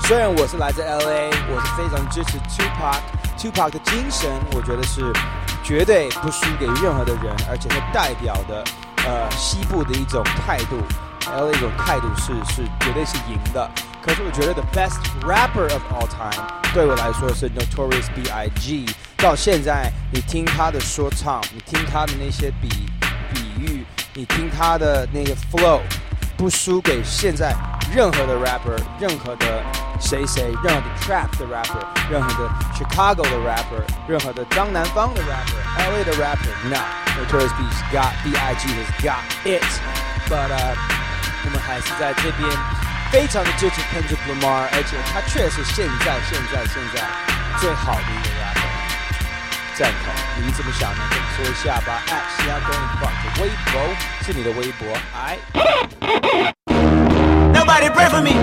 [0.01, 5.13] 虽然我是来自 LA，我是非常支持 Tupac，Tupac 的精神，我觉得是
[5.63, 8.65] 绝对不输给任何的人，而且它代表的
[9.05, 10.83] 呃西部的一种态度
[11.31, 13.71] ，LA 一种态度是是绝对是赢的。
[14.03, 18.87] 可是我觉得 the best rapper of all time 对我来说是 Notorious B.I.G。
[19.17, 22.69] 到现在，你听他的说唱，你听他的那些比
[23.33, 25.81] 比喻，你听他的那个 flow，
[26.37, 27.55] 不输给现在
[27.95, 29.63] 任何的 rapper，任何的
[29.99, 36.81] 谁谁，任何的 trap 的 rapper，任何的 Chicago 的 rapper，任何的张南方的 rapper，LA 的 rapper，no。
[37.17, 37.97] Notorious B.I.G.
[37.97, 38.69] got B.I.G.
[38.69, 39.65] has got it。
[40.29, 40.51] But，
[41.47, 42.47] 我们还是在这边
[43.11, 47.09] 非常的支持 Kendrick Lamar，而且他确实现在现在现在
[47.59, 48.66] 最好的一个 rapper。
[49.78, 50.14] 赞同，
[50.46, 50.98] 你怎么想呢？
[51.10, 52.02] 跟我说一下吧。
[52.08, 53.74] at 西亚公民 f 的微博
[54.26, 55.38] 是你的微博，哎。
[57.54, 58.34] Nobody pray for me.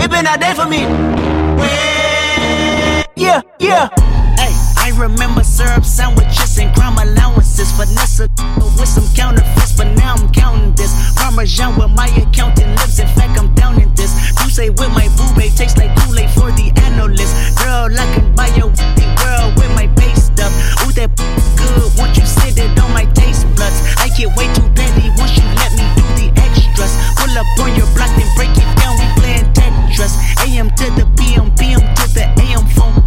[0.00, 0.86] It been a day for me.
[3.16, 3.88] Yeah, yeah.
[4.36, 6.96] Hey, I remember syrup sandwiches and crime
[7.53, 7.71] allowances.
[7.73, 8.29] Vanessa
[8.79, 10.93] with some counterfeits, but now I'm counting this.
[11.15, 12.99] Parmesan with my accountant lips.
[12.99, 14.13] In fact, I'm down in this.
[14.43, 17.57] You say with my boo babe tastes like Kool-Aid for the analyst.
[17.57, 18.71] Girl, I can buy your
[19.21, 20.53] girl with my base stuff.
[20.85, 21.09] Ooh, that
[21.57, 21.91] good.
[21.97, 25.45] Once you sit it on my taste buds, I get way too petty once you
[25.57, 26.93] let me do the extras.
[27.17, 28.97] Pull up on your block, then break it down.
[28.97, 30.13] We playing Tetris.
[30.45, 33.01] AM to the PM, PM to the AM phone.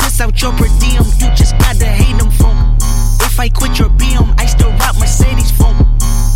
[0.00, 2.25] Piss out your per diem, you just gotta hate them.
[3.36, 5.76] If I quit your BM, I still rock Mercedes phone.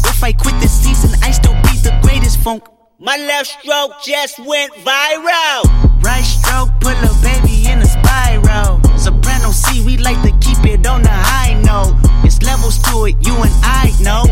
[0.04, 2.64] If I quit this season, I still be the greatest funk.
[2.98, 5.64] My left stroke just went viral.
[6.04, 8.82] Right stroke, put a baby in a spiral.
[8.98, 11.96] Soprano C, we like to keep it on the high note.
[12.22, 14.24] It's levels to it, you and I know.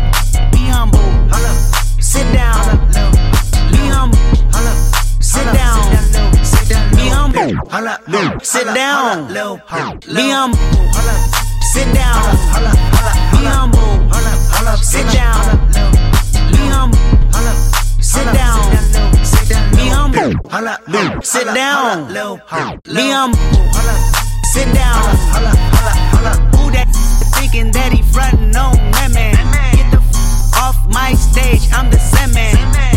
[0.51, 1.01] Be humble,
[1.99, 2.85] sit down.
[3.71, 4.19] Be humble,
[5.19, 5.89] sit down.
[6.93, 9.27] Be humble, sit down.
[9.33, 12.35] Be humble, sit down.
[13.31, 14.09] Be humble,
[14.77, 15.59] sit down.
[16.51, 16.99] Be humble,
[18.01, 18.59] sit down.
[19.75, 22.07] Be humble, sit down.
[22.85, 23.39] Be humble,
[24.53, 25.03] sit down.
[26.55, 26.87] Who that
[27.35, 29.35] thinking that he frontin' on women?
[29.75, 32.55] Get the f off my stage, I'm the semen.
[32.73, 32.88] Get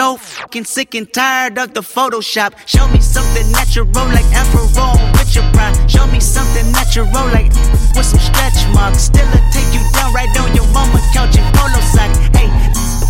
[0.00, 2.56] so fucking sick and tired of the Photoshop.
[2.64, 3.84] Show me something natural
[4.16, 4.64] like Afro
[5.12, 5.76] with your pride.
[5.90, 7.04] Show me something natural
[7.36, 7.52] like
[7.92, 9.12] with some stretch marks.
[9.12, 12.08] Still a take you down right on your mama couch in polo sock.
[12.32, 12.48] Hey,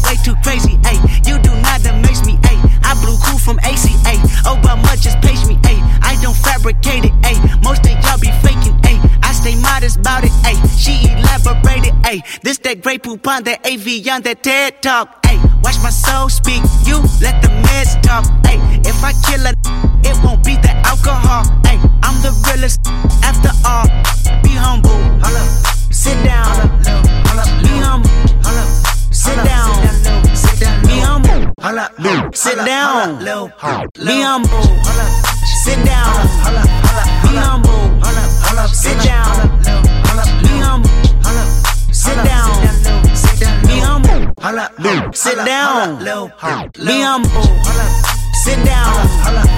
[0.02, 0.82] way too crazy.
[0.82, 0.98] Hey,
[1.30, 2.34] you do not amaze me.
[2.42, 4.18] Hey, I blew cool from ACA.
[4.50, 5.62] Obama just page me.
[5.62, 7.14] Hey, I don't fabricate it.
[7.22, 8.74] Hey, most of y'all be faking.
[8.82, 10.34] Hey, I stay modest about it.
[10.42, 11.94] Hey, she elaborated.
[12.04, 15.24] Hey, this that great poop on that AV on that TED talk.
[15.24, 16.62] Hey, watch my soul speak.
[16.84, 18.24] You let the meds talk.
[18.46, 19.52] Hey, if I kill a,
[20.08, 21.44] it won't be the alcohol.
[21.64, 22.80] Hey, I'm the realest
[23.22, 23.86] after all.
[24.42, 24.98] Be humble.
[25.90, 26.68] Sit down.
[27.62, 28.10] Be humble.
[29.12, 29.70] Sit down.
[30.34, 31.52] Sit down, be humble.
[32.34, 33.18] Sit down.
[33.18, 34.60] Be humble.
[35.64, 36.28] Sit down.
[37.22, 38.00] Be humble.
[38.72, 39.34] Sit down.
[40.42, 40.90] Be humble.
[41.92, 42.69] Sit down
[44.39, 44.39] Be
[44.89, 45.13] humble.
[45.13, 45.97] Sit down.
[45.99, 47.43] Be humble.
[48.43, 48.93] Sit down.
[49.25, 49.49] Alive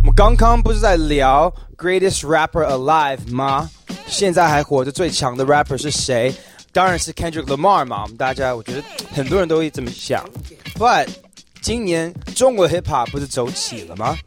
[0.00, 3.68] 我们刚刚不是在聊 greatest rapper alive 吗？
[4.06, 6.32] 现在还活着最强的 rapper 是谁？
[6.75, 8.03] 当然是 Kendrick Lamar 嘛。
[8.03, 10.29] 我们大家我觉得很多人都会这么想。
[10.77, 11.07] But
[11.61, 14.17] 今年中国 hip hop 不是走起了吗？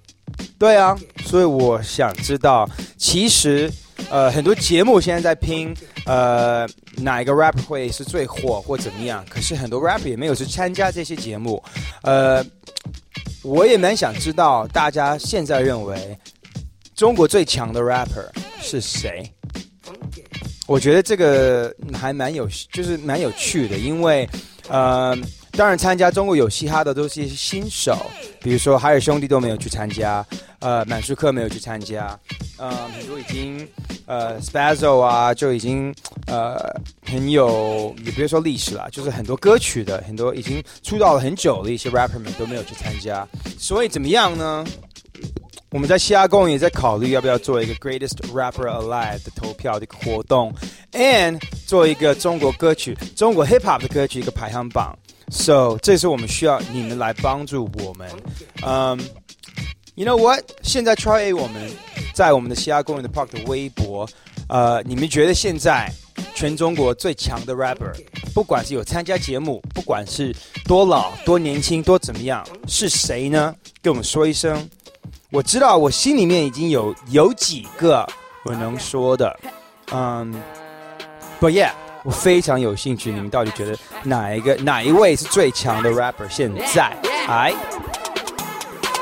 [0.58, 0.96] 对啊，
[1.26, 3.70] 所以我想知道，其实
[4.08, 5.76] 呃很多节目现在在拼
[6.06, 11.62] 呃哪一个 rapper 会是最火或怎么样，可是很多 rapper 也没有去参加这些节目，
[12.02, 12.42] 呃。
[13.44, 16.18] 我也蛮想知道大家现在认为
[16.96, 18.28] 中国最强的 rapper
[18.60, 19.32] 是谁？
[20.68, 24.28] 我觉得这个还蛮有，就是蛮有趣的，因为
[24.68, 25.16] 呃，
[25.52, 27.96] 当然参加中国有嘻哈的都是一些新手，
[28.42, 30.24] 比如说海尔兄弟都没有去参加，
[30.58, 32.20] 呃，满舒克没有去参加，
[32.58, 33.66] 呃，很多已经
[34.04, 35.92] 呃 Spazzo 啊就已经
[36.26, 36.58] 呃
[37.06, 43.26] 很有，也不说历史了，就是很多歌曲的很多已经出道了很久的一些 rapper 们都没有去参加，
[43.58, 44.66] 所以怎么样呢？
[45.70, 50.50] 我们在西雅公也在考虑要不要做一个 Greatest Rapper Alive 的投票的一个活动
[50.92, 54.98] ，and 做一个中国歌曲、中国 Hip Hop 的歌曲一个排行榜。
[55.30, 58.08] So 这是我们需要你们来帮助我们。
[58.62, 58.98] 嗯、
[59.94, 60.42] y o u know what？
[60.62, 61.70] 现在 Try A 我们
[62.14, 64.08] 在我们的西雅公园的 Park 的微博，
[64.48, 65.92] 呃，你们觉得现在
[66.34, 67.92] 全中国最强的 rapper，
[68.32, 73.54] 不管是有参加节目，不管是多老、多年轻、多怎么样，是谁呢？
[73.82, 74.66] 跟我们说一声。
[75.30, 78.08] 我知道我心里面已经有有几个
[78.44, 79.38] 我能说的，
[79.92, 80.34] 嗯
[81.38, 81.72] ，But yeah，
[82.02, 86.26] 我非常有兴趣，你们到底觉得哪一个哪一位是最强的 rapper？
[86.30, 86.96] 现在，
[87.28, 87.52] 哎，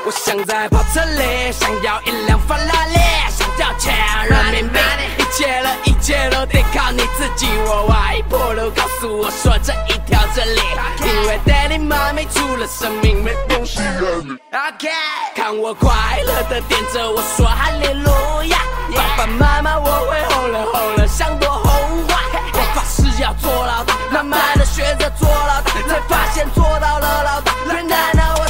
[0.07, 2.97] 我想在跑车里，想要一辆法拉利，
[3.29, 3.93] 想要钱
[4.29, 4.79] 人民币，
[5.17, 7.45] 一切了一切都得靠你自己。
[7.65, 10.61] 我外婆都告诉我说这一条真理，
[11.03, 14.31] 因为 Daddy 妈咪除了生命没东西让你。
[14.53, 14.87] OK，
[15.35, 15.91] 看我快
[16.25, 18.09] 乐的点着我说哈利路
[18.45, 18.59] 亚，
[18.95, 22.21] 爸爸妈妈我会红了红了像朵红花，
[22.53, 28.46] 我发誓要做老大，慢慢的学着做老大，才发现做到了老大，原来呢我。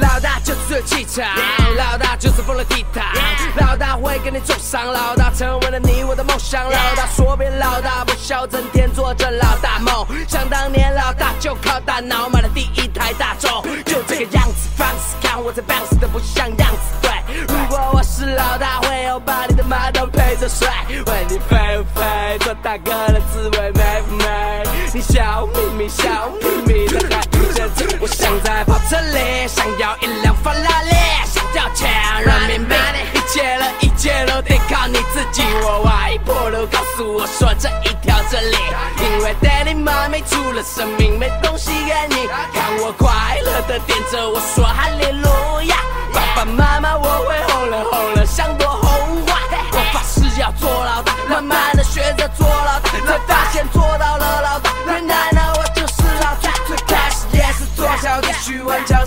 [0.00, 1.24] 老大就是有气场，
[1.76, 3.04] 老大就是疯了地毯，
[3.56, 10.06] 老大会给你走上，老大成为了你我的梦想，老大说别老大不笑，整天做着老大梦。
[10.26, 16.78] 想当年老大就靠大脑买了第一台大众，就这个样子放肆，看我在 bounce 的不像样子。
[17.00, 17.12] 对，
[17.46, 20.68] 如果我是老大，会有把你的马桶陪着睡，
[21.06, 24.64] 问你肥不肥，做大哥的滋味美不美？
[24.92, 28.64] 你笑眯眯笑眯眯的还不认真，我想在
[28.94, 30.94] 车里，想要一辆法拉利，
[31.26, 31.90] 想要钱
[32.24, 32.74] 人民币，
[33.12, 35.42] 一切了一切都得靠你自己。
[35.64, 38.56] 我外婆都告诉我说这一条真理，
[39.02, 42.28] 因为 Daddy 妈咪除了生命没东西给你。
[42.54, 45.28] 看我快乐的点着我说哈利路
[45.62, 45.76] 亚，
[46.12, 49.40] 爸爸妈妈我会红了红了像朵红花。
[49.72, 54.23] 我发誓要做老大，慢慢的学着做老大，才发现做到了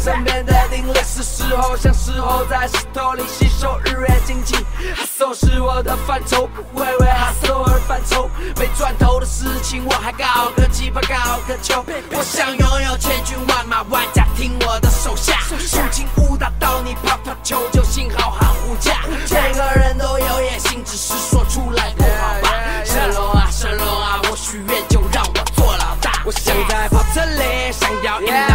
[0.07, 4.55] 身边的定力，是时候像时候在石头里吸收日月精气。
[4.95, 8.29] hustle 是我的范畴，不会为 hustle 而犯愁。
[8.57, 11.83] 没赚头的事情我还搞个鸡巴搞个球。
[12.11, 15.41] 我想拥有千军万马，万家听我的手下。
[15.59, 19.01] 竖琴舞打到你跑跑球，就信号喊呼价。
[19.29, 22.49] 每个人都有野心，只是说出来不好吧。
[22.85, 26.21] 神龙啊神龙啊，我许愿就让我做老大。
[26.23, 28.47] 我想在跑车里，想要一辆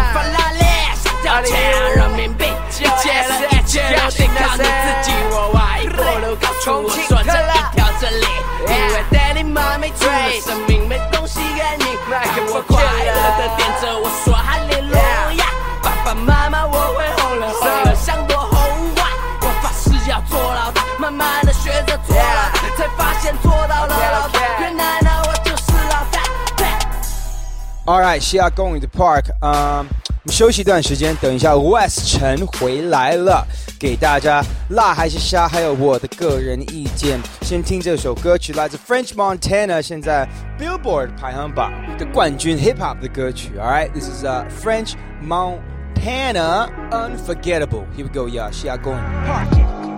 [27.92, 33.48] All right，西雅公园的 Park，嗯、我们休息一段时间，等一下 West 陈回来了，
[33.80, 37.18] 给大家辣还是虾，还有我的个人意见。
[37.44, 40.28] 先听这首歌曲，来自 French Montana，现在
[40.60, 43.54] Billboard 排行榜的冠军 Hip Hop 的歌曲。
[43.58, 44.96] All right，this is uh, French
[45.26, 49.48] Montana Unforgettable。Here we go，yeah，西雅公园 Park。
[49.58, 49.91] Push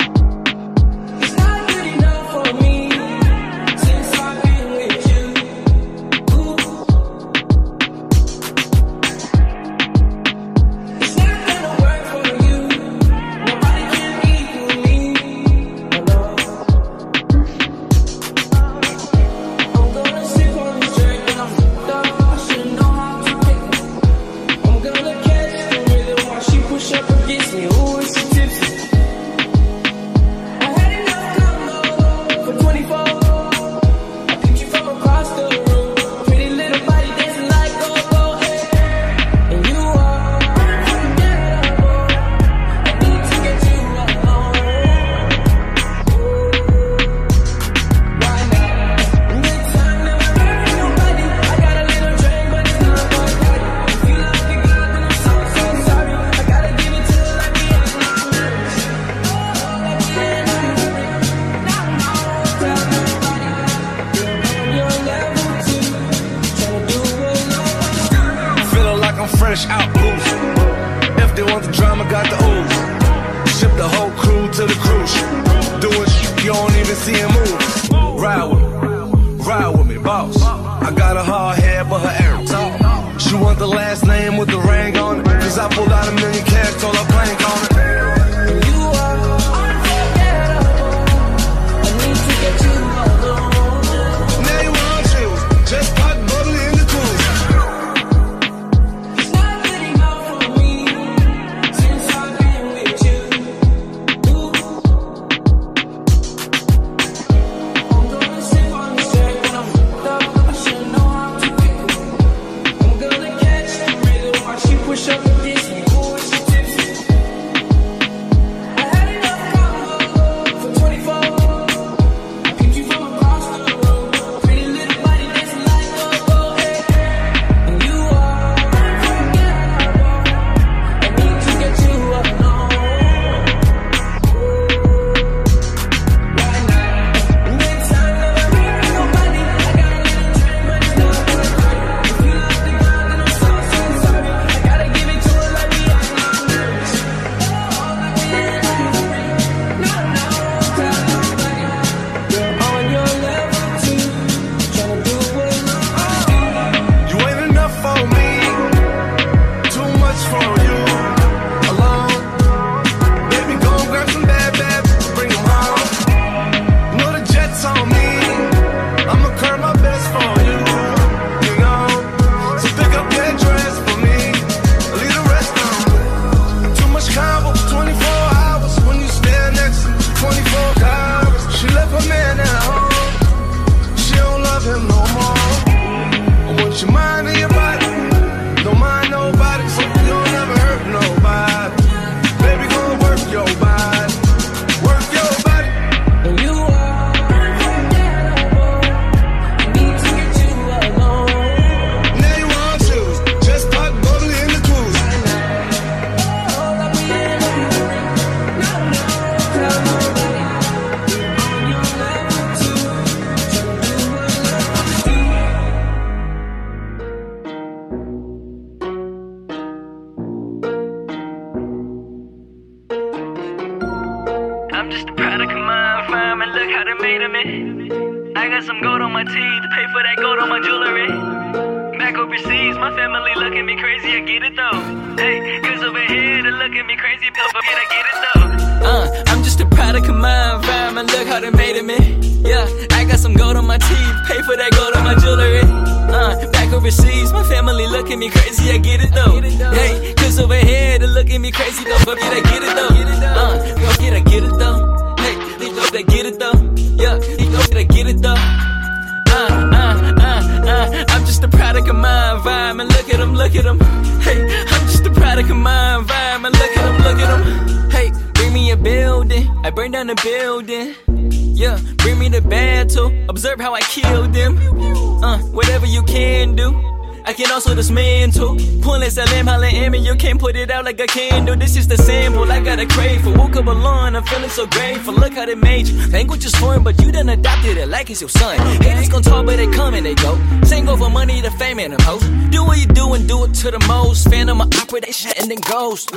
[280.23, 281.55] can't put it out like a candle.
[281.55, 283.31] This is the sample I got a crave for.
[283.31, 285.13] Woke up alone, I'm feeling so grateful.
[285.13, 285.97] Look how they made you.
[286.11, 288.57] Language is foreign, but you done adopted it like it's your son.
[288.81, 290.37] Haters gon' talk, but they come and they go.
[290.63, 292.23] Same go for money, the fame, and them hoes.
[292.51, 294.29] Do what you do and do it to the most.
[294.29, 296.13] Fan of my opera, that shit and then ghost.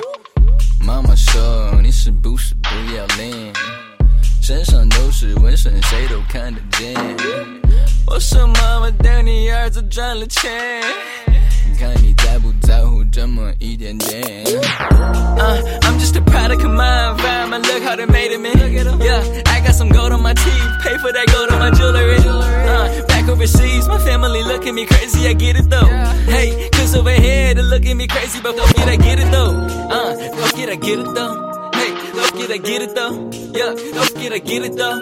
[0.80, 3.52] 妈妈说你是不是不要脸？
[4.42, 6.94] 身上都是纹身，谁都看得见。
[8.06, 10.75] 我说妈妈带你儿子赚了钱。
[28.46, 29.50] me crazy, but don't get I get it though.
[29.90, 31.70] Uh, don't get I get it though.
[31.74, 33.30] Hey, don't get I get it though.
[33.52, 34.98] Yeah, don't get I get it though.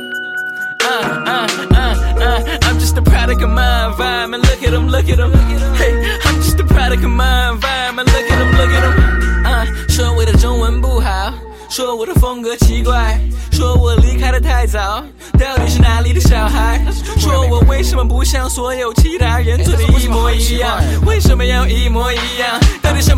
[0.82, 0.88] Uh,
[1.26, 4.44] uh, uh, uh, I'm just a product of my environment.
[4.44, 5.32] Look at them, look at them.
[5.76, 5.92] Hey,
[6.24, 8.08] I'm just a product of my environment.
[8.08, 9.46] Look at them, look at them.
[9.46, 11.32] 啊，说我的中文不好，
[11.68, 13.20] 说我的风格奇怪，
[13.52, 15.04] 说我离开的太早，
[15.38, 16.80] 到底是哪里的小孩？
[17.18, 20.78] 说我为什么不像所有其他人做的一模一样？
[21.06, 22.58] 为什么要一模一样？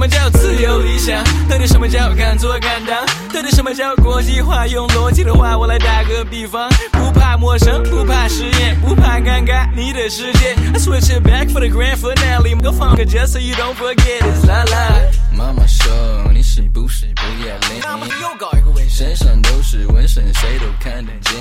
[0.07, 1.21] 么叫自由理想？
[1.49, 3.05] 到底什么叫敢做敢当？
[3.33, 4.65] 到底什么叫国际化？
[4.65, 10.55] 用逻辑的话，我来打个比方，不怕陌生，不怕实验，不怕尴尬，你的世界。
[10.73, 14.63] I switch it back for the grand finale，go 放个 just so you don't forget it's la
[14.63, 15.35] la。
[15.35, 15.91] 妈妈说
[16.33, 17.83] 你是不是不要脸？
[17.83, 21.35] 妈妈又搞一个纹身，身上都是纹身，谁都看得见。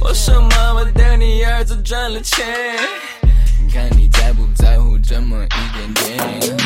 [0.00, 0.48] 我什么？
[0.74, 2.46] 我等你儿子赚了钱。
[3.71, 5.47] 看你在不在乎这么一
[5.77, 6.57] 点点。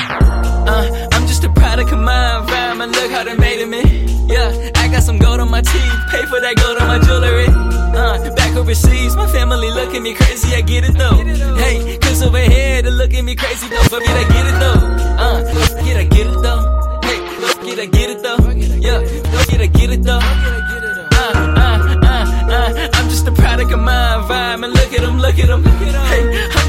[0.69, 2.95] Uh, I'm just a product of my environment.
[2.95, 3.81] Look how they made me.
[4.27, 5.93] Yeah, I got some gold on my teeth.
[6.11, 7.47] Pay for that gold on my jewelry.
[7.49, 10.55] Uh, back overseas, my family look at me crazy.
[10.55, 11.17] I get it though.
[11.57, 13.83] Hey, cause over here they look at me crazy though.
[13.89, 14.79] But me, I get it though.
[15.25, 16.61] Uh, get I get it though.
[17.03, 17.19] Hey,
[17.65, 18.37] get I get it though.
[18.77, 19.01] Yeah,
[19.49, 20.19] get I get it though.
[20.21, 24.73] Uh, uh, uh, uh, I'm just a product of my environment.
[24.73, 25.63] Look at them, look at them.
[25.63, 26.62] Hey,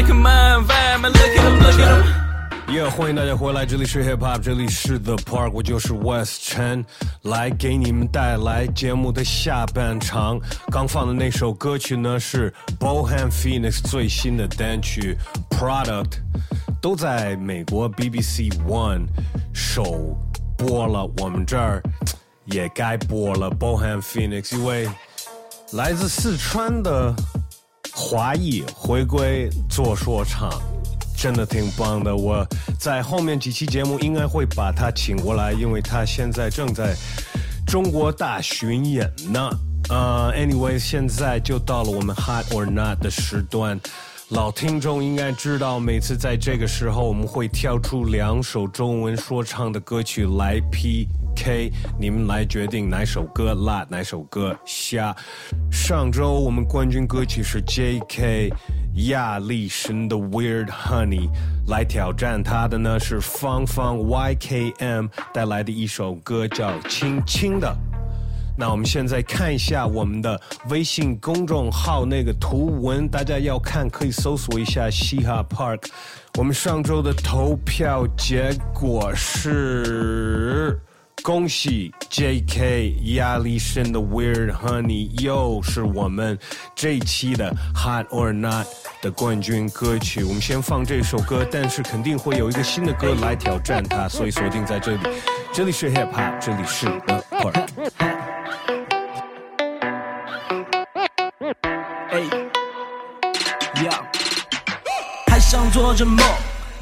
[0.00, 1.14] I'm just a product of my environment.
[1.14, 2.72] Look at them, look at them.
[2.72, 6.84] 耶欢迎大家回来，这里是 Hip Hop，这里是 The Park，我就是 West Chen，
[7.22, 10.40] 来给你们带来节目的下半场。
[10.70, 15.18] 刚放的那首歌曲呢是 Bohan Phoenix 最新的单曲
[15.50, 16.12] Product，
[16.80, 19.06] 都在美国 BBC One
[19.52, 20.16] 首
[20.56, 21.82] 播了，我们这儿
[22.46, 24.88] 也该播了 Bohan Phoenix，因为
[25.72, 27.12] 来自四川的
[27.92, 30.50] 华裔回归做说唱。
[31.16, 32.16] 真的挺棒的。
[32.16, 32.46] 我
[32.78, 36.96] 在后面几期节目应该会把他请过来，因为他现在正在
[37.66, 39.50] 中国大巡演呢。
[39.90, 43.78] 呃、a n y w a y 现在就到了我们 Hot or Not 的时段。
[44.30, 55.12] 老听众应该知道，每次在这个时候，我们会挑出两首中文说唱的歌曲来 PK，你们来决定哪首歌辣，哪首歌虾。
[55.68, 58.52] 上周我们冠军歌曲是 J.K.
[59.08, 61.28] 亚历神的 Weird Honey，
[61.66, 67.66] 来挑战他的呢是芳芳 YKM 带来的一首歌叫《轻轻的》。
[68.60, 70.38] 那我们现在看一下我们的
[70.68, 75.86] 微信公众号那个图文，大家要看可以搜索一下嘻哈 Park。
[76.36, 80.78] 我们上周的投票结果是。
[81.22, 82.94] 恭喜 J.K.
[83.14, 86.38] 亚历森的 Weird Honey 又是我们
[86.74, 88.66] 这一期的 Hot or Not
[89.02, 90.24] 的冠军歌曲。
[90.24, 95.00] 我们先放这首歌，但是肯定会有一个新的歌来挑战它，所以锁定在这里。
[95.52, 98.09] 这里是 Hip Hop，这里是 The Park。
[105.26, 106.18] 还想做着梦，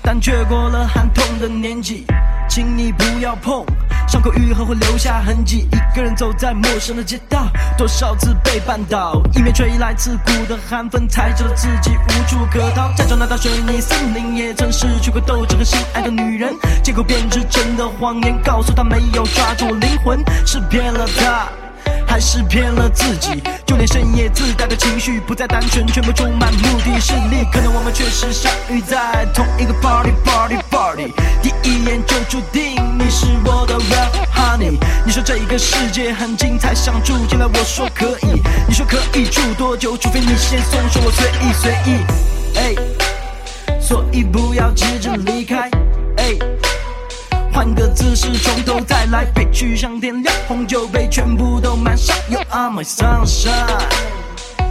[0.03, 2.07] 但却过了寒痛的年纪，
[2.49, 3.65] 请你不要碰。
[4.09, 12.91] 伤口愈合会留下痕迹，一个人走在陌生的街道，多少次被绊倒，迎面吹来刺骨的寒风，才知道自己无处可逃。
[12.97, 21.47] 在长大的水泥森林，也曾失去过斗志和心爱的女人，借口编织真的谎言，告诉她没有抓住灵魂，是骗了她。
[22.09, 27.47] 还是骗了自己，就连深夜自带的情绪不再单纯，全部充满目的势力。
[27.53, 34.79] 可能我们确实相遇在同一个 party party party，第一眼就注定你是我的 real honey。
[35.05, 38.43] 你说这一个世界很精彩，想住进来，我说可以。
[38.67, 39.97] 你说可以住多久？
[39.97, 41.97] 除非你先松手，我随意随意。
[42.57, 45.71] 哎，所以不要急着离开。
[46.17, 46.68] 哎。
[47.59, 52.17] 换个姿势，从头再来，别去想天亮红酒杯，全部都满上。
[52.31, 53.51] You are my sunshine，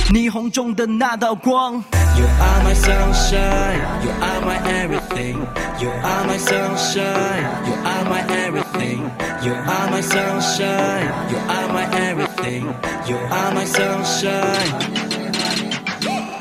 [0.09, 1.83] 霓虹中的那道光。
[2.15, 5.35] You are my sunshine, you are my everything.
[5.81, 9.01] You are my sunshine, you are my everything.
[9.43, 12.67] You are my sunshine, you are my everything.
[13.05, 14.71] You are my sunshine.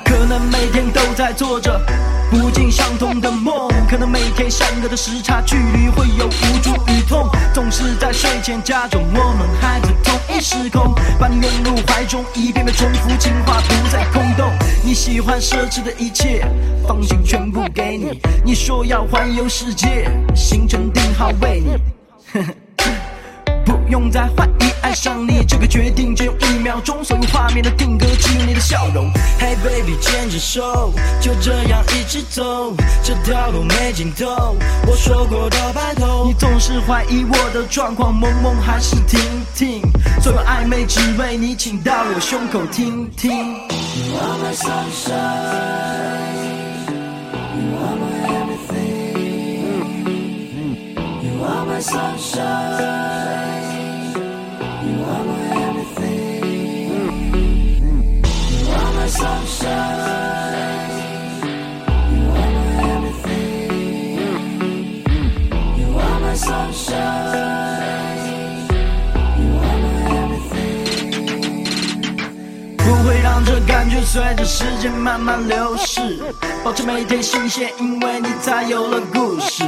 [0.05, 1.81] 可能每天都在做着
[2.31, 14.51] 不尽相同的梦，可能每天相隔的时差距离会有无助与痛，总是在睡前假装我们还在同一时空，把你拥入怀中，一遍遍重复情话不再空洞。
[14.83, 16.45] 你喜欢奢侈的一切，
[16.87, 18.21] 放心全部给你。
[18.45, 22.47] 你说要环游世界，行程定好为你。
[23.89, 29.11] 用再怀疑爱上你这个决定，只用一秒钟，所有画面的定格只有你的笑容。
[29.39, 34.57] Hey baby，牵着手，就这样一直走，这条路没尽头。
[34.87, 39.21] 我说过的白头，你总是怀疑我的状况，梦梦还是听
[39.55, 39.83] 听，
[40.21, 43.31] 所有暧昧只为你请到我胸口听听。
[43.31, 45.17] You are my sunshine,
[47.57, 48.07] you are my
[48.37, 48.85] everything,
[51.23, 53.56] you are my sunshine.
[59.67, 60.06] time.
[73.37, 76.01] 让这感觉随着时间慢慢流逝，
[76.65, 79.63] 保持每天新鲜，因为你才有了故事。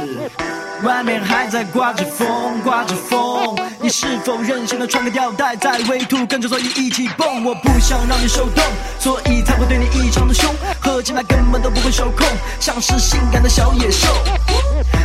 [0.81, 2.27] 外面还在刮着风，
[2.63, 7.45] 刮着风，你是否任性的穿个吊带在微兔，跟着所以一起蹦？
[7.45, 8.63] 我不想让你受冻，
[8.97, 10.51] 所以才会对你异常的凶，
[10.81, 12.25] 喝起来根本都不会受控，
[12.59, 14.07] 像是性感的小野兽。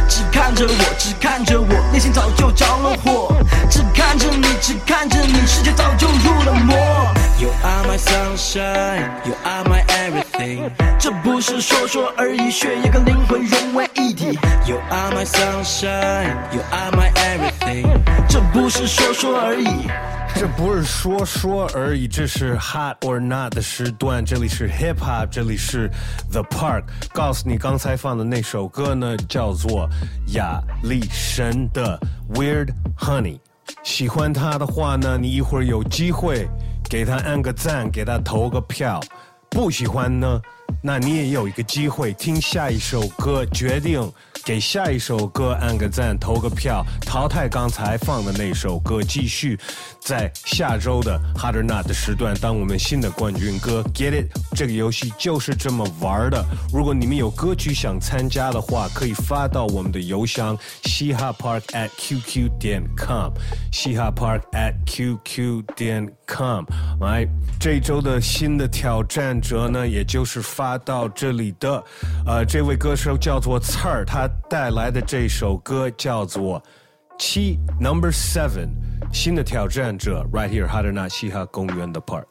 [0.09, 3.37] 只看着我，只看着我，内心早就着了火。
[3.69, 6.75] 只看着你，只看着你，世界早就入了魔。
[7.37, 10.71] You are my sunshine, you are my everything。
[11.01, 14.39] 这不是说说而已，血液跟灵魂融为一体。
[14.67, 18.01] You are my sunshine, you are my everything。
[18.29, 19.67] 这不是说说而已。
[20.37, 25.91] 这不是说说而已，这是 Hot or Not 的时段，这里是 Hip Hop，这里是
[26.31, 26.85] The Park。
[27.13, 29.89] 告诉你，刚才放的那首歌呢，叫做
[30.35, 31.99] 亚历神的
[32.33, 33.41] Weird Honey。
[33.83, 36.49] 喜欢他的话呢，你一会儿有机会
[36.95, 39.01] 给他按个赞，给他投个票。
[39.51, 40.41] 不喜欢呢，
[40.81, 44.01] 那你也有一个机会听下一首歌，决定
[44.45, 49.59] 给下一首歌按个赞，投个票，淘汰刚才放的那首歌，继续
[49.99, 53.83] 在下周的 Hard or Not 的时段当我们新的冠军歌。
[53.95, 54.27] Get it？
[54.55, 56.45] 这个游戏就是这么玩的。
[56.73, 63.33] 如果你们有歌曲想参加的话，可以发到我们的邮箱嘻哈 park at qq 点 com，
[63.73, 66.65] 嘻哈 park at qq 点 com。
[67.01, 67.27] 来，
[67.59, 71.83] 这周的新的挑战者呢，也就是发到这里的，
[72.27, 76.63] 呃，这位歌手叫做刺儿，他带来的这首歌叫做
[77.19, 78.69] 七 Number Seven。
[79.13, 82.25] 新的挑战者，right here 哈德纳西哈公园的 park。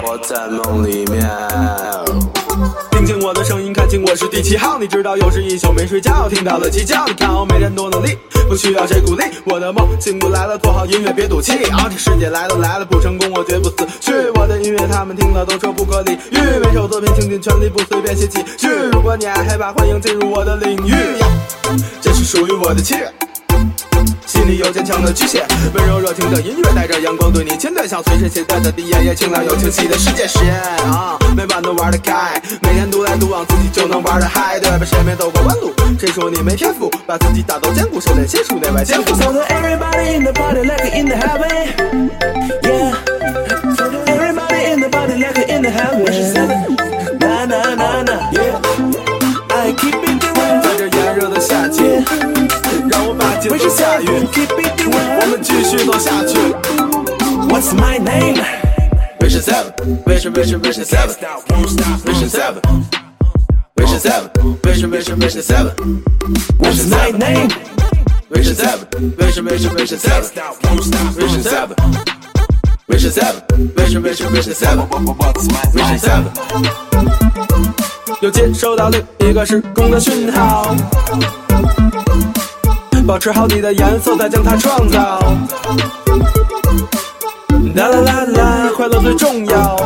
[0.00, 2.37] 我在梦里面。
[2.90, 4.78] 听清我的声音，看清我是第七号。
[4.78, 7.06] 你知道又是一宿没睡觉，听到了鸡叫。
[7.06, 9.24] 你看我每天多努力，不需要谁鼓励。
[9.44, 11.52] 我的梦醒不来了，做好音乐别赌气。
[11.70, 14.12] 啊，这世界来都来了，不成功我绝不死去。
[14.34, 18.68] 我的音乐他们听了都说不可理喻，每首作品倾尽全力，不随便写几句。
[18.92, 20.94] 如果你爱害怕，欢迎进入我的领域。
[22.00, 22.96] 这是属于我的气。
[24.38, 30.54] 心里有坚强的巨蟹，温柔热情的音乐带着阳光对你亲对，像随身携带的滴眼也清凉有清晰的世界实验
[30.86, 34.86] 啊，每晚都玩得开，每天独来独往，自己就能玩得嗨，对吧？
[34.86, 35.72] 谁没走过弯路？
[35.98, 36.88] 谁说你没天赋？
[37.04, 39.12] 把自己打造坚固，修炼仙术，内外兼顾。
[39.16, 42.10] So to everybody in the party like in the heaven,
[42.62, 42.94] yeah.
[43.76, 46.04] so Everybody in the party like in the heaven,
[47.18, 48.54] na na na na, yea
[53.38, 54.08] 让我把节奏驾驭，
[55.20, 56.36] 我们继续走下去。
[57.48, 58.42] What's my name?
[59.20, 59.72] Vision Seven,
[60.04, 61.14] Vision Vision Vision Seven,
[62.04, 62.60] Vision Seven,
[63.76, 64.30] Vision Seven,
[64.62, 65.72] Vision Vision Vision Seven,
[66.58, 67.48] What's my name?
[68.30, 68.86] Vision Seven,
[69.16, 70.30] Vision Vision Vision Seven,
[71.14, 71.76] Vision Seven,
[72.88, 73.42] Vision Seven,
[73.76, 74.88] Vision Vision Vision Seven,
[75.72, 76.24] Vision Seven。
[78.20, 80.74] 又接收到另一个时空的讯号，
[83.08, 85.18] 保持好你的颜色，再将它创造。
[87.74, 89.76] 啦啦啦啦，快乐最重要。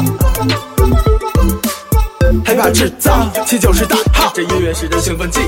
[2.44, 5.38] 害怕制造，七九是大号，这音乐是人兴奋剂，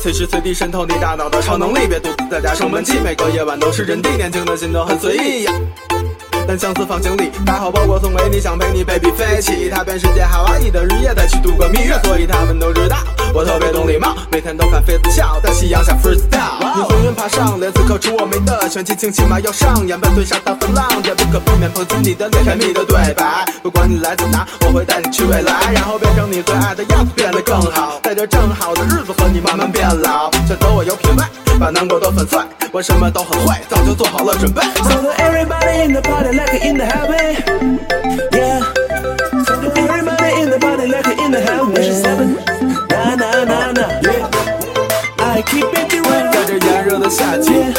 [0.00, 5.52] 随时随地渗透你大脑的超能力，别独自在家生闷气，每个夜晚都是人地，年轻的心都很随意呀。
[6.46, 12.98] 单相思放行李，打好包裹送给你，想陪你 baby 飞起，踏遍世界海外，你的日夜再去度个蜜月，所以他们都知道
[13.32, 16.76] 我特别懂礼貌，每天都看妃子笑，在夕阳下 freestyle。
[16.76, 23.44] 你红云爬上脸，此刻除我没的玄气，轻骑马要上演，伴随沙滩风浪，也不可避免碰击你的脸，甜蜜的对白。
[23.62, 31.24] 不管你来自哪，我会带你去未来，然后变成你最爱的样子，变得更好，在这正好的日子和你慢慢变老，选择我有品味，
[31.58, 32.38] 把难过都粉碎，
[32.70, 34.60] 我什么都很会，早就做好了准备。
[34.84, 37.79] So everybody in the party like in the heaven,
[38.33, 38.61] yeah.
[39.77, 42.35] Everybody in the party like in the heaven,
[42.89, 44.29] na na na na, yeah.
[45.19, 46.31] I keep it doing.
[46.31, 47.73] 在这炎热的夏天，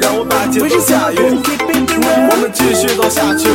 [0.00, 3.48] 让我把节奏驾驭，我们继续走下去。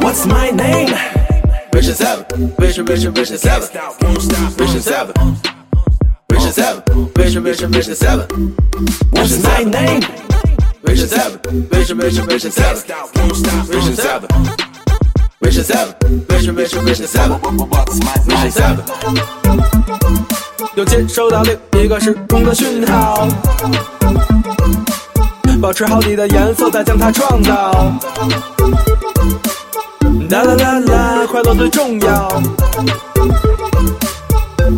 [0.00, 0.94] What's my name?
[1.72, 3.68] Vision Seven, Vision Vision Vision Seven,
[4.56, 5.14] Vision Seven,
[6.28, 6.82] Vision Seven,
[7.16, 8.26] Vision Vision Vision Seven,
[9.12, 10.02] What's my name?
[10.83, 11.39] Vision Seven,
[11.71, 12.81] Vision Vision Vision Seven,
[13.67, 14.27] Vision Seven,
[15.41, 15.93] Vision Seven,
[16.27, 17.39] Vision Vision Vision Seven,
[18.27, 18.83] Vision Seven。
[20.75, 23.27] 又接收到另一个时空的讯号，
[25.59, 27.71] 保持好你的颜色，再将它创造。
[30.29, 32.29] 啦啦啦啦，快乐最重要。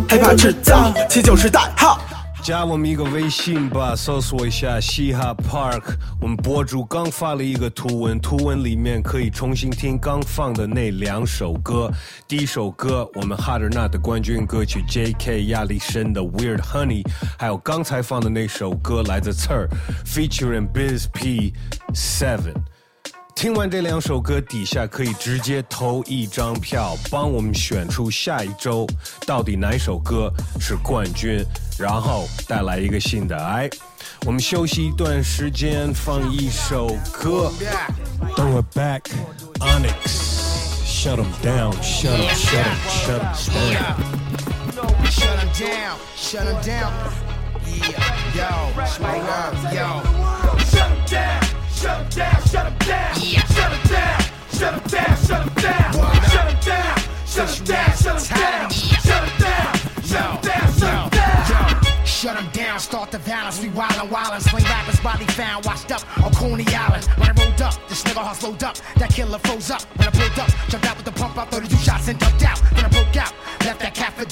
[0.08, 1.99] 害怕制造七九十代号。
[2.42, 5.82] 加我们一个微信吧，搜索一下嘻哈 Park。
[6.20, 11.90] 我们博主刚发了一个图文，图文里面可以重新听刚放的那两首歌。
[12.26, 15.46] 第一首歌，我们 Hard or Not 的冠军歌曲 J.K.
[15.46, 17.06] 亚历山的 Weird Honey，
[17.38, 19.68] 还有刚才放的那首歌来自刺儿
[20.06, 21.52] ，featuring Biz P
[21.92, 22.54] Seven。
[23.36, 28.86] 听完这两首歌，底下可以直接投一张票，帮我们选出下一周
[29.26, 31.42] 到底哪首歌是冠军，
[31.80, 33.34] 然后带来一个新的。
[33.36, 33.70] 哎，
[34.26, 37.50] 我们休息一段时间，放一首歌。
[38.36, 39.02] Throw it back,
[39.60, 40.38] Onyx.
[40.84, 43.96] Shut them down, shut them, shut them, shut them down.
[45.10, 46.92] Shut them down, shut them down.
[47.64, 47.96] Yeah,
[48.36, 48.46] yo,
[48.86, 50.02] swing up, yo.
[50.70, 51.40] Shut them down,
[51.74, 53.16] shut them down, shut them down.
[53.22, 53.46] Yeah.
[53.54, 54.20] Shut them down,
[54.52, 55.92] shut them down, shut them down.
[56.28, 58.89] Shut them down, shut them down, shut them down.
[62.20, 63.62] Shut them down, start the violence.
[63.62, 64.42] We wildin', wildin'.
[64.42, 67.06] Swing rappers, body found, washed up on Coney Island.
[67.16, 68.76] When I rolled up, this nigga heart slowed up.
[68.96, 69.80] That killer froze up.
[69.96, 72.60] When I pulled up, jumped out with the pump out, 32 shots and ducked out.
[72.76, 73.32] Then I broke out,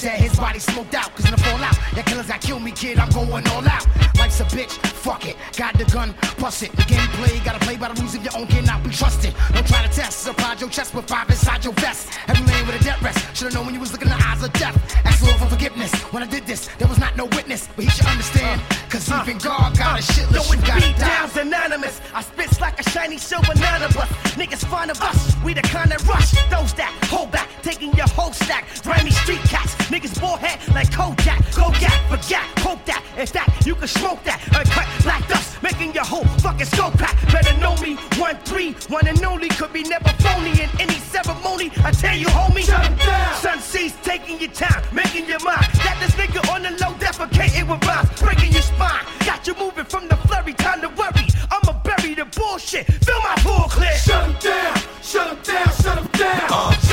[0.01, 0.19] dead.
[0.19, 2.99] His body smoked out, cause in the fallout, that killer's got kill me, kid.
[2.99, 3.85] I'm going all out.
[4.17, 4.71] Life's a bitch,
[5.05, 5.35] fuck it.
[5.55, 6.71] Got the gun, bust it.
[6.73, 9.33] The game play, gotta play by the rules of your own, cannot be trusted.
[9.53, 12.09] Don't try to test, surprise your chest with five inside your vest.
[12.27, 13.19] Every lane with a death rest.
[13.35, 14.75] Should've known when you was looking in the eyes of death.
[15.05, 15.93] Ask Lord for forgiveness.
[16.13, 18.61] When I did this, there was not no witness, but he should understand.
[18.89, 20.41] Cause uh, even God got a uh, shit Yo.
[20.41, 22.01] You gotta beat downs anonymous.
[22.13, 24.09] I spits like a shiny silver none of us.
[24.35, 25.35] Niggas fond of us.
[25.43, 26.31] We the kind that rush.
[26.49, 28.65] Those that hold back, taking your whole stack.
[28.83, 29.75] Grimy street cats.
[29.89, 31.41] Niggas bullhead like Kojak.
[31.55, 33.03] Go gag, forget, hope that.
[33.17, 34.39] In fact, you can smoke that.
[34.55, 37.15] Uncut black dust, making your whole fucking skull pack.
[37.31, 37.95] Better know me.
[38.21, 39.49] One three, one and only.
[39.49, 41.71] Could be never phony in any ceremony.
[41.83, 42.65] I tell you, homie.
[42.69, 43.35] Shut down.
[43.35, 45.65] Sun sees taking your time, making your mind.
[45.83, 49.03] Got this nigga on the low, defecating with rhymes, breaking your spine.
[49.25, 51.25] Got you moving from the flurry, time to worry.
[51.49, 52.85] I'ma bury the bullshit.
[52.85, 53.89] Fill my pool clear.
[53.97, 56.73] him down, shut him down, shut him down.
[56.73, 56.88] Shut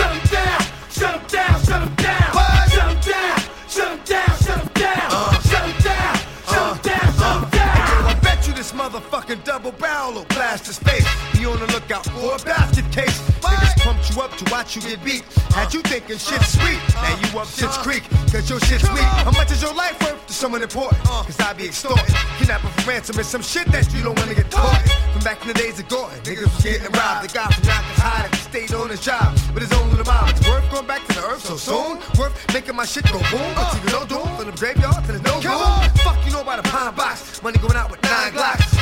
[9.67, 11.07] double barrel will blast his face.
[11.33, 13.19] Be on the lookout for a basket case.
[13.41, 15.25] Niggas pumped you up to watch you get beat.
[15.51, 16.79] Had you thinking shit's sweet.
[16.95, 19.11] Now you up shit's creek, cause your shit's weak.
[19.27, 21.03] How much is your life worth to someone important?
[21.03, 22.15] Cause I be extorted.
[22.39, 24.83] Kidnapping for ransom is some shit that you don't wanna get taught.
[25.13, 27.29] From back in the days of Gordon, niggas was getting robbed.
[27.29, 29.35] The guy from Yonkers hiding, stayed on his job.
[29.53, 30.29] but his own little mom.
[30.31, 31.99] It's worth going back to the earth so soon.
[32.19, 33.51] Worth making my shit go boom.
[33.55, 35.91] But you no doom from the graveyard to the no room.
[36.07, 37.43] Fuck you know about a pine box.
[37.43, 38.76] Money going out with nine glocks.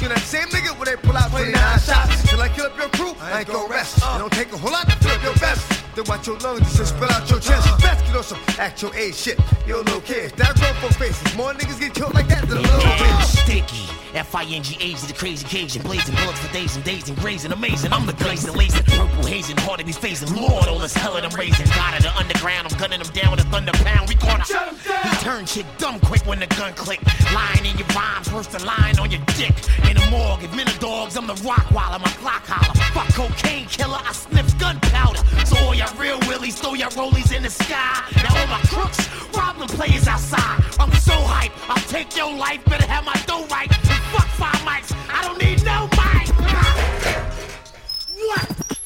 [0.00, 1.69] You same nigga when they pull out for now.
[6.00, 7.68] Then watch your lungs just spill out your chest.
[7.82, 9.38] Best get on some actual age shit.
[9.66, 11.36] Yo, little kids, that grown for faces.
[11.36, 13.22] More niggas get killed like that than a little bitch.
[13.44, 13.84] Sticky.
[14.14, 15.82] F-I-N-G-H, the crazy Cajun.
[15.82, 17.52] Blazing bullets for days and days and grazing.
[17.52, 17.92] Amazing.
[17.92, 18.82] I'm the glazing, lazing.
[18.84, 19.56] Purple hazing.
[19.58, 20.34] Hard to be facing.
[20.34, 21.66] Lord, all this hell that I'm raising.
[21.76, 22.66] God of the underground.
[22.66, 24.08] I'm gunning them down with a thunder pound.
[24.08, 24.74] We caught him.
[25.04, 27.00] He turned shit dumb quick when the gun click.
[27.32, 28.32] Lying in your rhymes.
[28.32, 29.54] Worse than lying on your dick.
[29.86, 30.42] In the morgue.
[30.42, 32.74] If men are dogs, I'm the rock while I'm a clock holler.
[32.90, 34.00] Fuck cocaine killer.
[34.02, 35.22] I sniff gunpowder.
[35.46, 38.02] So all y'all real willies, throw y'all rollies in the sky.
[38.16, 40.62] Now all my crooks, rob them players outside.
[40.78, 41.52] I'm so hype.
[41.68, 42.64] I'll take your life.
[42.64, 43.72] Better have my dough right.
[44.12, 44.94] Fuck five mics.
[45.08, 46.28] I don't need no mic.
[48.16, 48.79] What?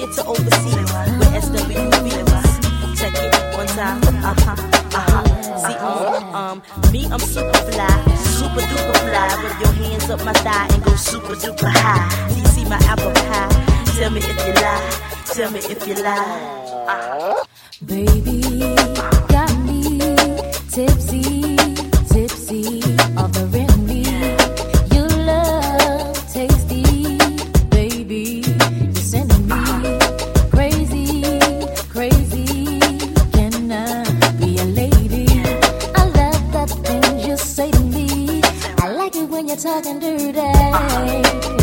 [0.00, 2.96] Here, to overseas, with SWBs.
[2.98, 4.56] Check it one time, uh-huh,
[4.94, 5.24] uh-huh.
[5.64, 9.28] See, um, um, me, I'm super fly, super duper fly.
[9.42, 12.34] Rub your hands up my thigh and go super duper high.
[12.34, 13.48] Do see my apple pie?
[13.96, 14.90] Tell me if you lie,
[15.26, 16.86] tell me if you lie.
[16.88, 17.44] Uh-huh.
[17.84, 18.42] Baby,
[19.28, 19.98] got me
[20.70, 21.56] tipsy,
[39.62, 41.59] talking dirty.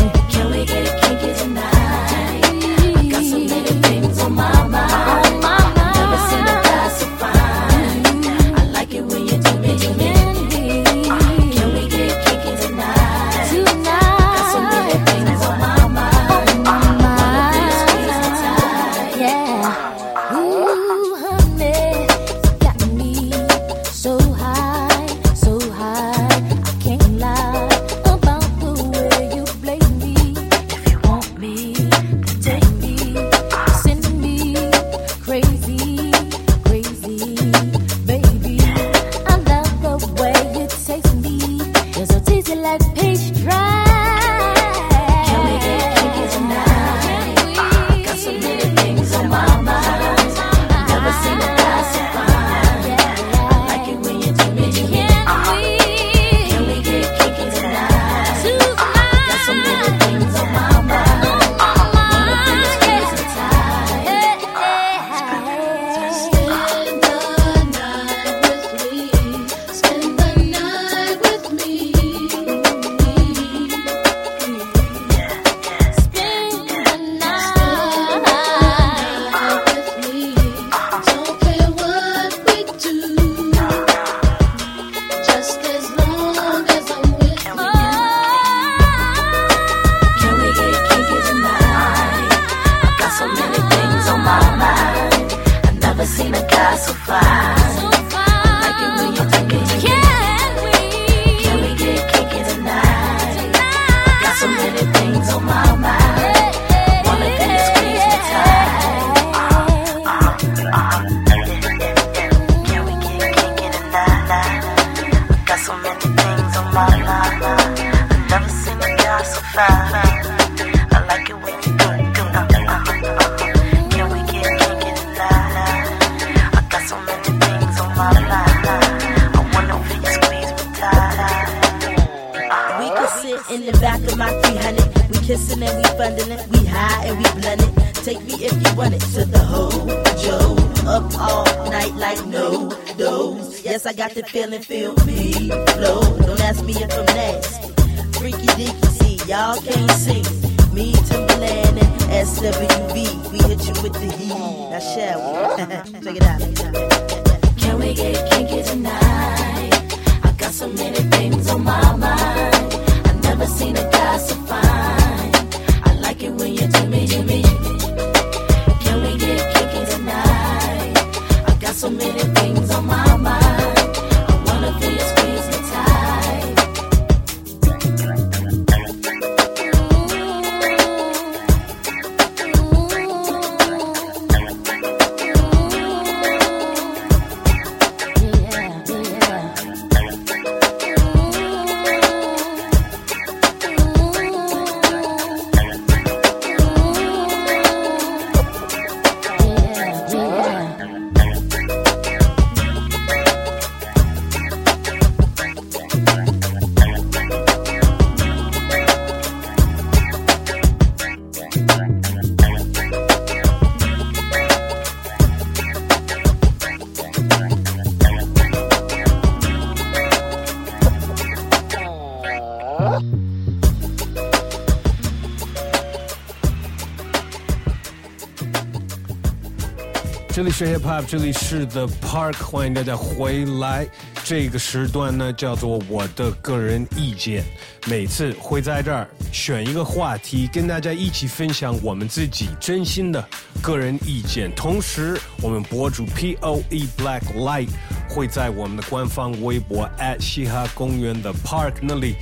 [230.48, 233.86] 里是 Hip Hop，这里是 The Park，欢迎大家回来。
[234.24, 237.44] 这个时段呢叫做我的个人意见，
[237.86, 243.22] 每次会在这儿选一个话题，跟大家一起分享我们自己真心的
[243.60, 244.50] 个人意见。
[244.56, 247.68] 同时，我们博主 P O E Black Light
[248.08, 252.16] 会在我们的官方微博 at 嘻哈公园的 Park 那里。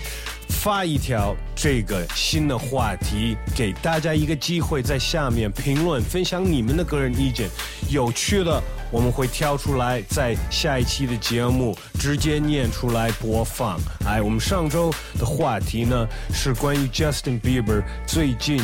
[0.49, 7.49] 发一条这个新的话题，给大家一个机会，在下面评论分享你们的个人意见，
[7.89, 13.77] 有趣的我们会挑出来，在下一期的节目直接念出来播放。
[14.07, 18.61] 哎，我们上周的话题呢是关于 Justin Bieber 最近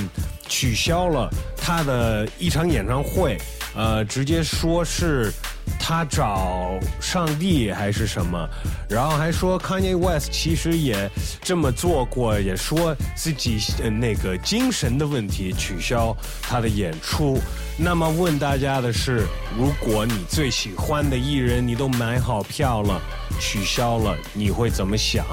[0.48, 3.36] 取消了他的一场演唱会，
[3.74, 5.32] 呃，直接说是
[5.78, 8.48] 他找上帝还是什么，
[8.88, 13.58] 然后还说 Kanye West 其实也这么做过，也说自己
[14.00, 17.38] 那个精神的问题取消他的演出。
[17.78, 19.26] 那么问大家的是，
[19.56, 23.00] 如果你最喜欢的艺人你都买好票了，
[23.40, 25.24] 取消了，你会怎么想？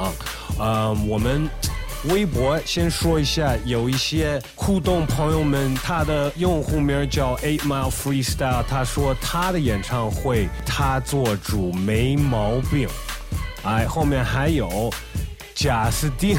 [0.58, 1.48] 呃，我们。
[2.06, 12.88] 微博先说一下，有一些互动朋友们，他的用户名叫 Eight Mile Freestyle，他说他的演唱会他做主没毛病。
[13.64, 14.90] 哎，后面还有
[15.54, 16.38] 贾斯汀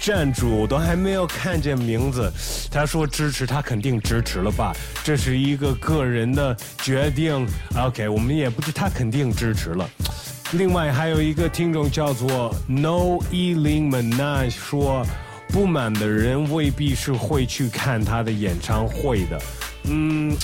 [0.00, 2.32] 站主，都还没有看见名字，
[2.70, 4.72] 他说支持，他肯定支持了吧？
[5.02, 7.44] 这是一个个人的决定。
[7.76, 9.90] OK，我们也不知他肯定支持了。
[10.52, 15.06] 另外还有一个听众叫做 No 一零 Manage 说，
[15.48, 19.40] 不满的人未必是会去看他的演唱会的。
[19.84, 20.36] 嗯，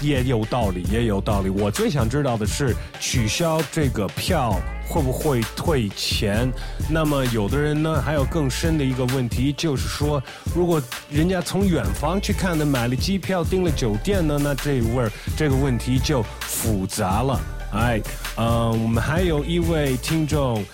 [0.00, 1.48] 也有道理，也有道理。
[1.48, 6.50] 我最想知道的是，取消这个票会不会退钱？
[6.90, 10.20] 那么有的人呢，还有更深的一个问题，就是说，
[10.56, 17.40] 如果人家从远方去看的，买了机票订了酒店呢，那这味儿这个问题就复杂了。
[17.72, 18.00] 哎，
[18.36, 20.64] 嗯，我们还有一位听众。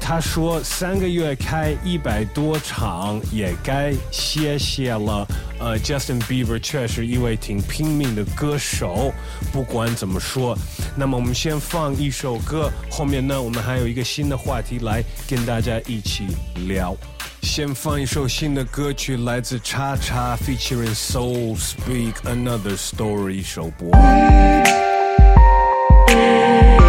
[0.00, 5.26] 他说：“三个月开一百多场，也该歇歇了。”
[5.60, 9.12] 呃，Justin Bieber 确实一位挺拼命的歌手。
[9.52, 10.56] 不管怎么说，
[10.96, 16.26] 那么我们先放一首歌，后面呢，我们还有一个新的话题来跟大家一起
[16.66, 16.96] 聊。
[17.42, 23.90] 先放一首新的歌曲，来自叉叉 featuring Soul Speak Another Story 首播。
[26.18, 26.87] 黑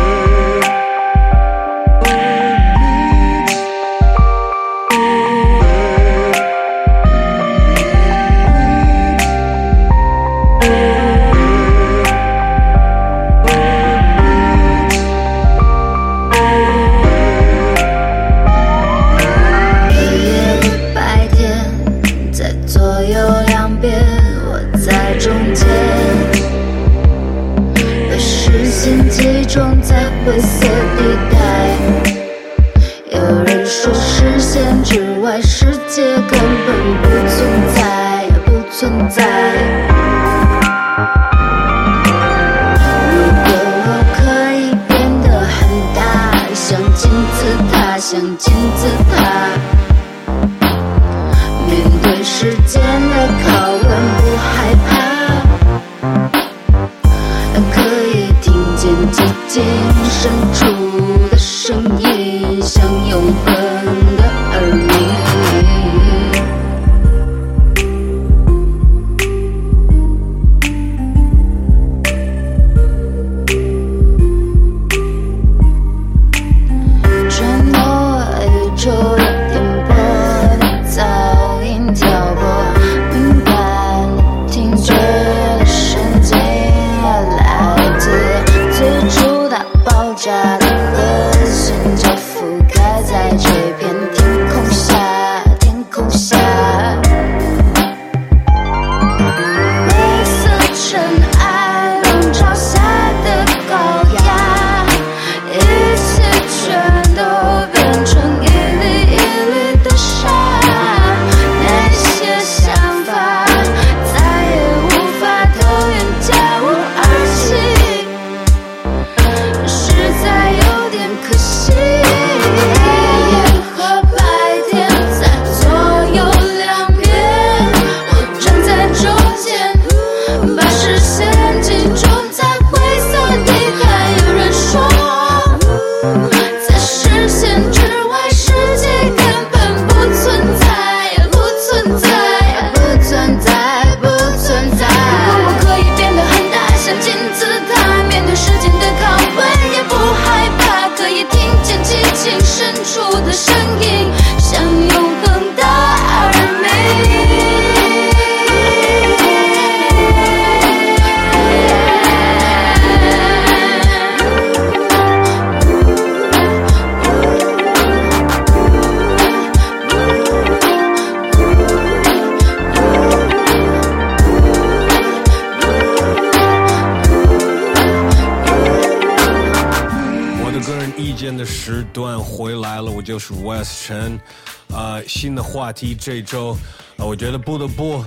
[185.80, 186.58] 题这周，
[186.98, 188.04] 呃，我觉得不得不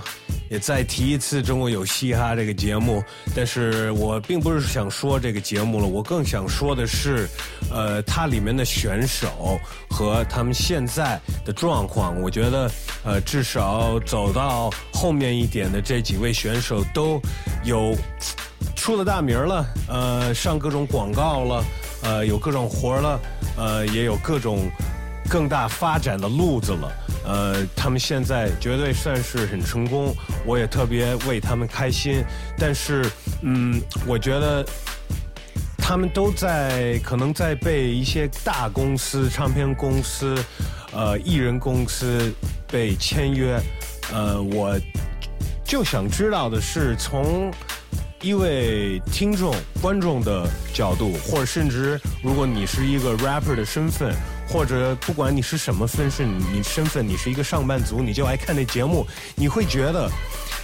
[0.51, 3.03] 也再提一次《中国有嘻哈》这个节目，
[3.35, 7.27] 但是我并不是想说这个节目了，我更想说的是，
[7.70, 9.59] 呃，它里面的选手
[9.89, 12.20] 和他们现在的状况。
[12.20, 12.70] 我觉得，
[13.05, 17.19] 呃，至少走到后面一点的这几位选手都
[17.65, 17.97] 有
[18.77, 21.65] 出了大名了，呃，上各种广告了，
[22.03, 23.20] 呃，有各种活了，
[23.57, 24.70] 呃，也有各种
[25.31, 26.93] 更大发展的路子了。
[27.32, 30.14] 呃，他们现在绝对算是很成功，
[30.44, 32.22] 我也特别为他们开心。
[32.59, 33.10] 但是，
[33.40, 34.62] 嗯，我觉得
[35.78, 40.36] 他们都在可能在被一些大公司、唱片公司、
[40.92, 42.30] 呃艺人公司
[42.68, 43.59] 被签约。
[44.12, 44.78] 呃，我
[45.64, 47.50] 就想知道的是，从
[48.20, 54.14] 一位听众、观众的角度，或者甚至如果你是一个 rapper 的身份，
[54.52, 60.10] 或者不管你是什么身份，你身份你是一个上班族，你就爱看这节目，你会觉得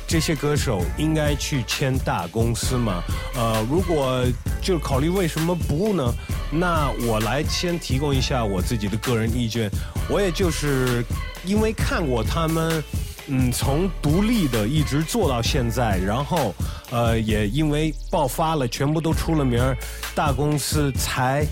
[0.07, 3.03] 这些歌手应该去签大公司吗？
[3.35, 4.23] 呃，如果
[4.61, 6.15] 就考虑为什么不呢？
[6.51, 9.71] 那我来先提供一下我自己的个人意见，
[10.11, 11.03] 我也就是
[11.45, 12.83] 因为看过他们。
[13.31, 16.55] 嗯，从独立的一直做到现在，然后，
[16.91, 19.77] 呃，也因为爆发了，全部都出了名儿，
[20.15, 21.47] 大公司才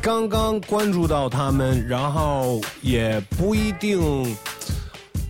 [0.00, 4.36] 刚刚关注到他们，然后也不一定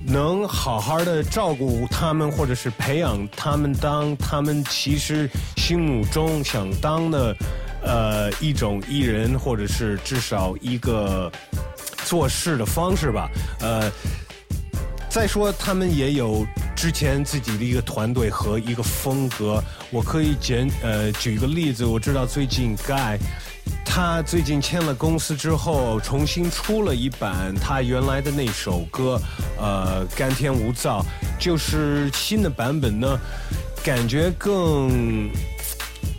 [0.07, 7.35] 能好好的照顾他们，或者是培养他们当他们其实心目中想当的
[7.83, 11.31] 呃一种艺人，或者是至少一个
[12.05, 13.29] 做事的方式吧，
[13.61, 13.91] 呃。
[15.11, 16.47] 再说，他们也有
[16.77, 19.61] 之前自己的一个团队和一个风格。
[19.91, 23.19] 我可以简呃举一个例子，我知道最近 Guy，
[23.91, 29.21] 他最近签了公司之后，重新出了一版他原来的那首歌，
[29.59, 31.03] 呃，甘天无燥，
[31.41, 33.19] 就是新的版本呢，
[33.83, 35.29] 感觉更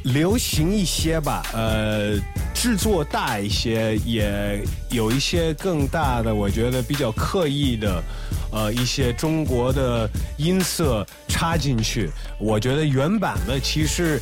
[0.04, 2.18] 流行一些吧，呃，
[2.54, 8.04] 制作大一些，也有一些更大的，我觉得比较刻意的。
[8.52, 12.10] 呃，一些中国的音色插进去，
[12.40, 14.20] 我觉得原版的其实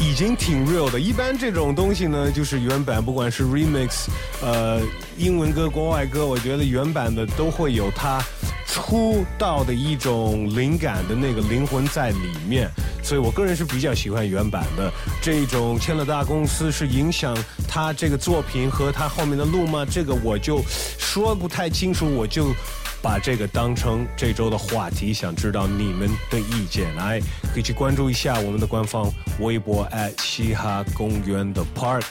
[0.00, 0.98] 已经挺 real 的。
[0.98, 4.06] 一般这种东西呢，就是原版，不管是 remix，
[4.42, 4.80] 呃，
[5.16, 8.22] 英文歌、国外歌，我觉得原版的都会有它
[8.66, 12.70] 出道的一种灵感的那个灵魂在里面。
[13.02, 14.92] 所以我个人是比较喜欢原版的
[15.22, 15.78] 这种。
[15.78, 17.36] 签了大公司是影响
[17.68, 19.86] 他这个作品和他后面的路吗？
[19.88, 20.60] 这个我就
[20.98, 22.54] 说不太清楚，我就。
[23.02, 27.20] 把这个当成这周的话题，想知道你们的意见，来
[27.52, 32.02] 可以去关注一下我们的官方微博 at 嘻哈公园的 Park。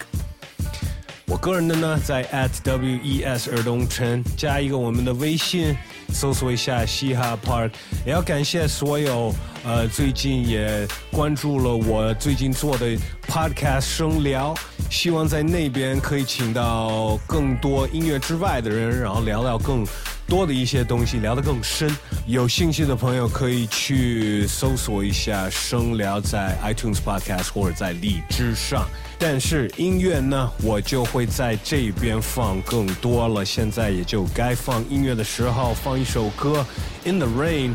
[1.27, 5.75] 我个人的呢，在 at @wes 尔东城加一个我们的微信，
[6.09, 7.71] 搜索一下嘻哈 Park。
[8.05, 9.33] 也要感谢所有
[9.65, 12.95] 呃最近也关注了我最近做的
[13.27, 14.53] Podcast 声聊，
[14.91, 19.83] 希望在那边可以请到更多音乐之外的人，然后聊聊更。
[20.27, 21.89] 多的一些东西聊得更深，
[22.25, 28.87] 有兴趣的朋友可以去搜索一下声聊在 iTunes Podcast 或者在荔枝上。
[29.19, 33.45] 但是音乐呢，我就会在这边放更多了。
[33.45, 36.65] 现在也就该放音乐的时候，放一首歌
[37.09, 37.69] 《In the Rain》。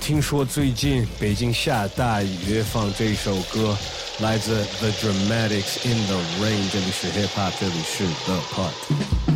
[0.00, 3.76] 听说最近北京下大雨，放这首歌，
[4.20, 6.62] 来自 The Dramatics《In the Rain》。
[6.72, 9.27] 这里是 Hip Hop，这里是 The Park。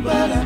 [0.00, 0.43] but I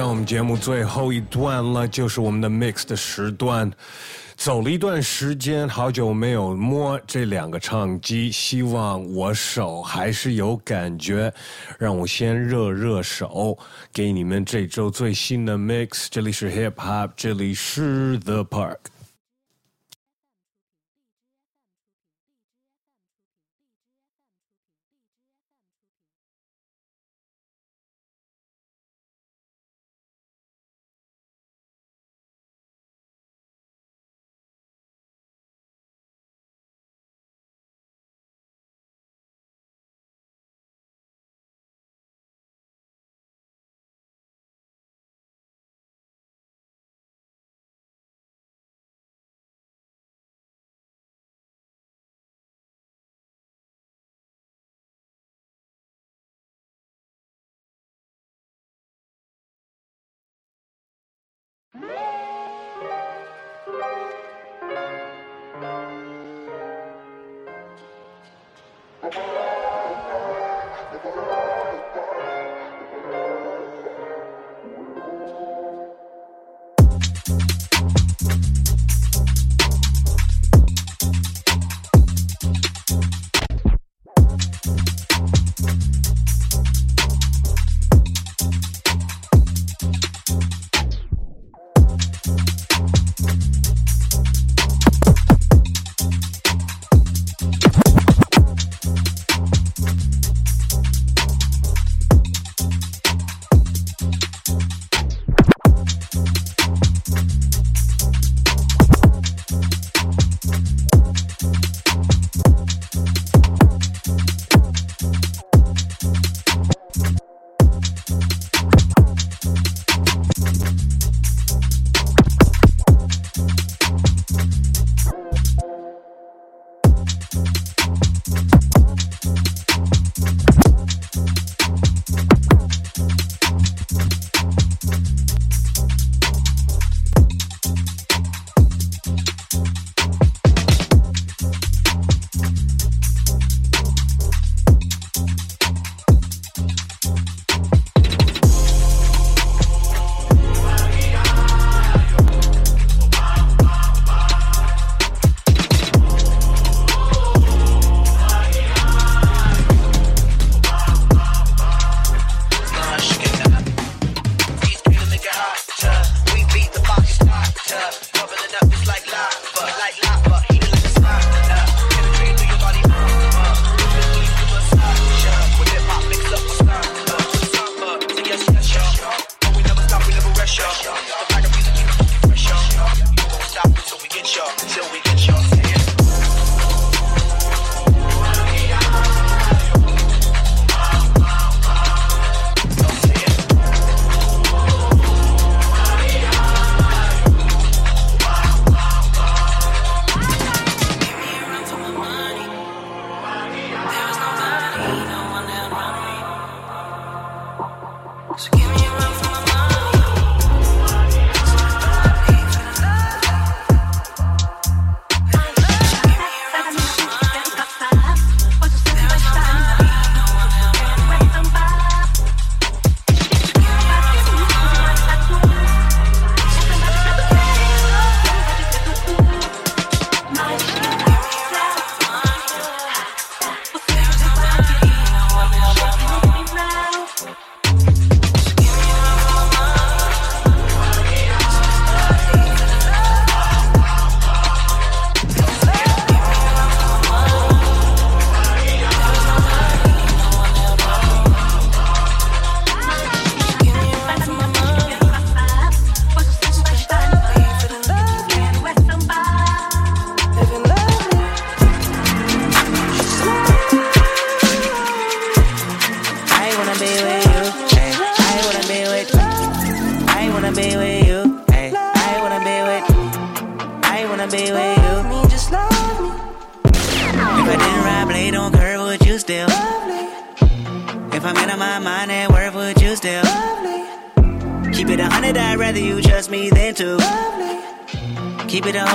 [0.00, 3.70] 到我们节目最后一段了，就是我们的 mix 的时段。
[4.34, 11.30] 走了一段时间，好久没有摸这两个唱机，希望我手还是有感觉。
[11.78, 13.58] 让我先热热手，
[13.92, 16.06] 给你们这周最新的 mix。
[16.08, 18.78] 这里是 hip hop，这里是 The Park。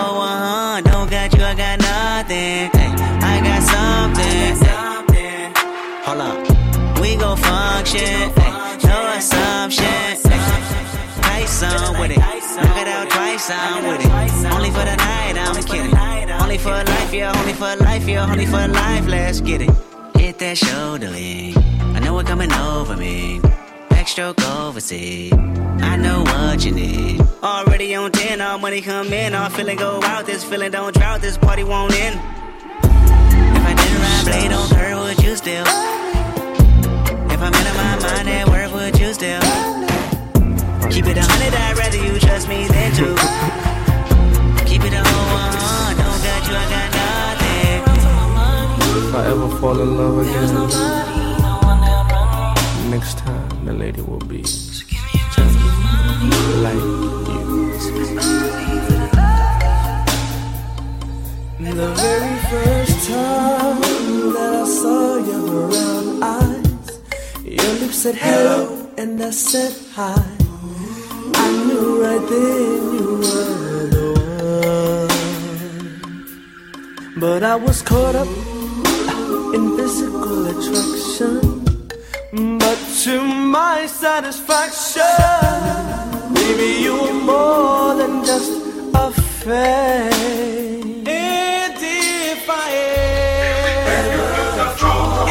[0.06, 2.70] Keep it a whole one, don't got you, I got nothing.
[2.74, 2.92] Hey,
[3.22, 4.56] I got something.
[6.06, 8.30] Hold on, we gon' function.
[8.38, 8.52] Hey,
[8.84, 9.86] no assumption.
[9.86, 14.12] Hey, Tyson with it, knock it out twice, I'm with it.
[14.54, 15.98] Only for the night, I'm kidding.
[16.42, 19.08] Only for a life, yeah, only for a life, yeah, only for a life.
[19.08, 19.72] Let's get it.
[20.18, 21.58] Hit that shoulder lean.
[21.96, 23.42] I know it coming over me.
[24.16, 25.34] Backstroke overseas.
[25.34, 27.20] I know what you need.
[27.44, 29.36] Already on 10, all money come in.
[29.36, 30.26] All feeling go out.
[30.26, 31.20] This feeling don't drought.
[31.20, 32.16] This party won't end.
[32.16, 35.66] If I didn't ride blade on curve, would you still?
[37.28, 39.42] If I'm in my mind at work, would you still?
[40.90, 43.16] Keep it a hundred, I'd rather you trust me than two.
[44.66, 45.56] Keep it a whole one.
[45.60, 47.84] Oh don't got you, I got nothing.
[49.10, 50.56] If I ever fall in love again,
[52.90, 54.94] next time the lady will be just
[56.62, 57.42] like you.
[61.78, 63.82] The very first time
[64.34, 67.02] that I saw your brown eyes,
[67.44, 70.14] your lips said hello and I said hi.
[71.34, 74.08] I knew right then you were the
[77.08, 77.20] one.
[77.20, 78.28] But I was caught up
[79.56, 81.65] in physical attraction.
[83.06, 85.04] To my satisfaction,
[86.34, 88.52] baby, you were more than just
[88.96, 91.08] a fake.
[91.08, 92.70] And if I
[93.94, 94.10] am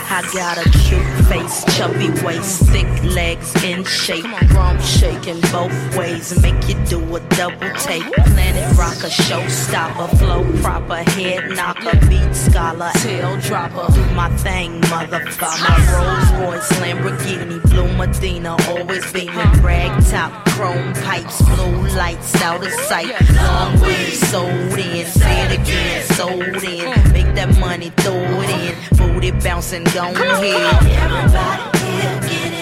[0.09, 4.25] I got a cute face, chubby waist, thick legs in shape.
[4.53, 8.03] Rump shaking both ways, make you do a double take.
[8.33, 13.91] Planet rocker, showstopper, flow proper, head knocker, beat scholar, tail dropper.
[13.93, 15.63] Do my thing, motherfucker.
[15.63, 22.65] My Rolls Royce, Lamborghini, blue Medina, always beaming, rag top, chrome pipes, blue lights out
[22.65, 23.13] of sight.
[23.35, 27.13] Long way sold in, say it again, sold in.
[27.13, 30.83] Make that money, throw it in, booty bouncing, go ahead.
[30.83, 32.54] Everybody here, get it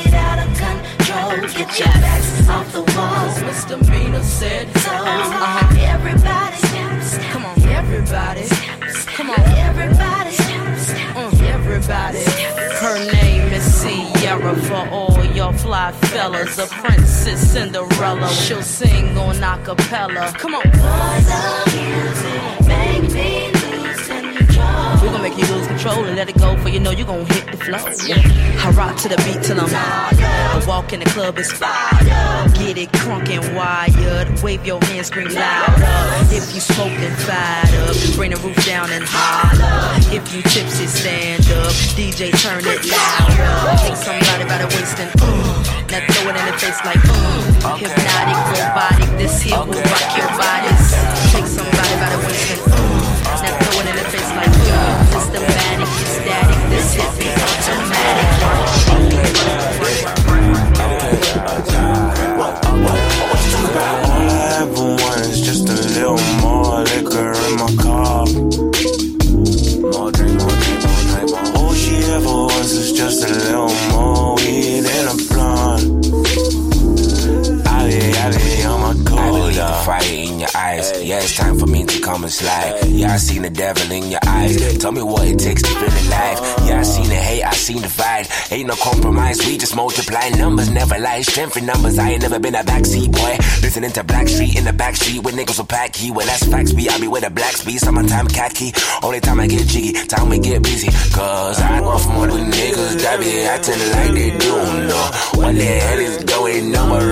[1.09, 1.65] of control.
[1.65, 3.41] Get your backs off the walls.
[3.41, 4.91] Misdemeanor said so.
[4.91, 5.75] Uh-huh.
[5.79, 6.57] Everybody.
[7.31, 8.47] Come on, everybody.
[9.15, 10.35] Come on, everybody.
[11.15, 12.23] Uh, everybody.
[12.81, 16.57] Her name is Sierra for all your fly fellas.
[16.57, 18.27] A princess Cinderella.
[18.29, 20.33] She'll sing on acapella.
[20.37, 20.63] Come on.
[22.67, 23.62] Make me lose control.
[25.03, 27.25] We're gonna make you lose control and let it go, for you know you gonna
[27.25, 27.75] hit the flow.
[27.77, 31.99] I rock to the beat till I'm I walk in the club, it's fire.
[32.55, 34.41] Get it crunk and wired.
[34.41, 35.83] Wave your hands, scream louder.
[36.31, 38.15] If you smoking, fired up.
[38.15, 39.99] Bring the roof down and holler.
[40.07, 41.75] If you tipsy, stand up.
[41.99, 43.83] DJ, turn it louder.
[43.83, 45.27] Take somebody by the waist and uh,
[45.91, 47.75] now throw it in the face like uh.
[47.75, 49.17] Hypnotic, robotic.
[49.19, 49.82] This here will
[83.43, 84.77] the devil in your eyes.
[84.77, 86.39] Tell me what it takes to feel alive.
[86.65, 88.25] Yeah, I seen the hate, I seen the fight.
[88.51, 90.29] Ain't no compromise, we just multiply.
[90.29, 91.99] Numbers never lie, strength in numbers.
[91.99, 93.35] I ain't never been a backseat boy.
[93.61, 96.11] Listening to Black Street in the back street with niggas with pack key.
[96.11, 97.79] Well, that's facts, be I be with a black speed.
[97.79, 98.73] Summertime khaki.
[99.03, 100.87] Only time I get jiggy, time we get busy.
[101.13, 104.53] Cause I go from all the niggas that be acting like they do
[104.87, 105.01] No,
[105.35, 107.03] what the hell is going on, but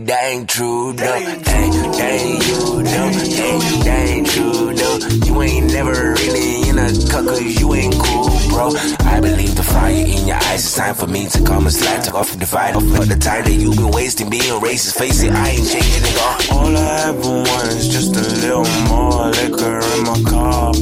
[0.00, 1.14] really that ain't true, no.
[1.14, 3.04] Ain't, that ain't you, no.
[3.06, 4.98] Ain't, that ain't true, no.
[5.26, 8.72] You ain't never really in a cut cause you ain't cool, bro.
[9.00, 10.64] I believe the fire in your eyes.
[10.64, 12.74] It's time for me to come and slide, take off the divide.
[12.74, 14.98] For the time that you've been wasting being racist.
[14.98, 16.58] Face it, I ain't changing it all.
[16.58, 20.76] All I ever want is just a little more liquor in my cup.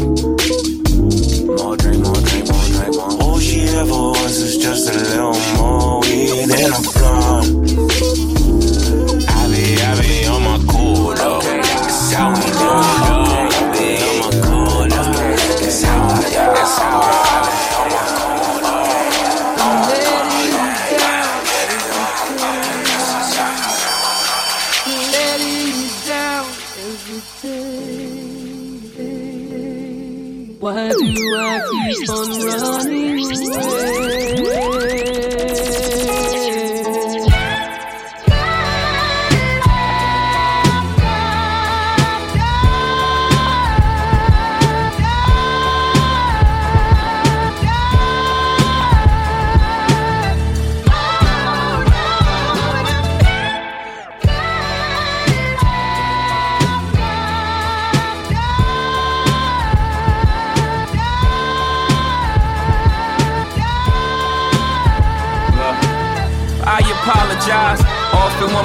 [1.58, 3.22] More drink, more drink, more drink, more.
[3.22, 8.07] All she ever wants is just a little more weed in a blunt.
[12.70, 13.07] Oh.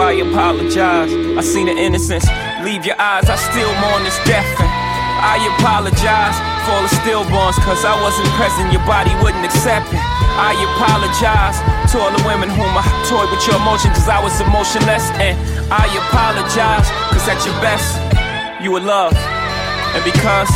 [0.00, 1.12] so I apologize.
[1.36, 2.24] I seen the innocence
[2.64, 3.28] leave your eyes.
[3.28, 4.48] I still mourn this death.
[4.56, 4.70] And
[5.20, 8.72] I apologize for all the stillborns, cause I wasn't present.
[8.72, 10.00] Your body wouldn't accept it.
[10.40, 11.60] I apologize
[11.92, 15.04] to all the women whom I toyed with your emotion, cause I was emotionless.
[15.20, 15.36] And
[15.68, 18.00] I apologize, cause at your best,
[18.64, 19.12] you were love.
[19.92, 20.48] And because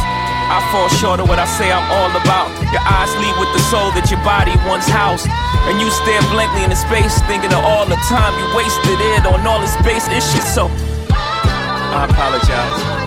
[0.50, 2.52] I fall short of what I say I'm all about.
[2.72, 5.26] Your eyes lead with the soul that your body once housed.
[5.70, 9.46] And you stare blankly into space, thinking of all the time you wasted it on
[9.46, 10.44] all this base issues.
[10.44, 10.68] So,
[11.08, 13.03] I apologize.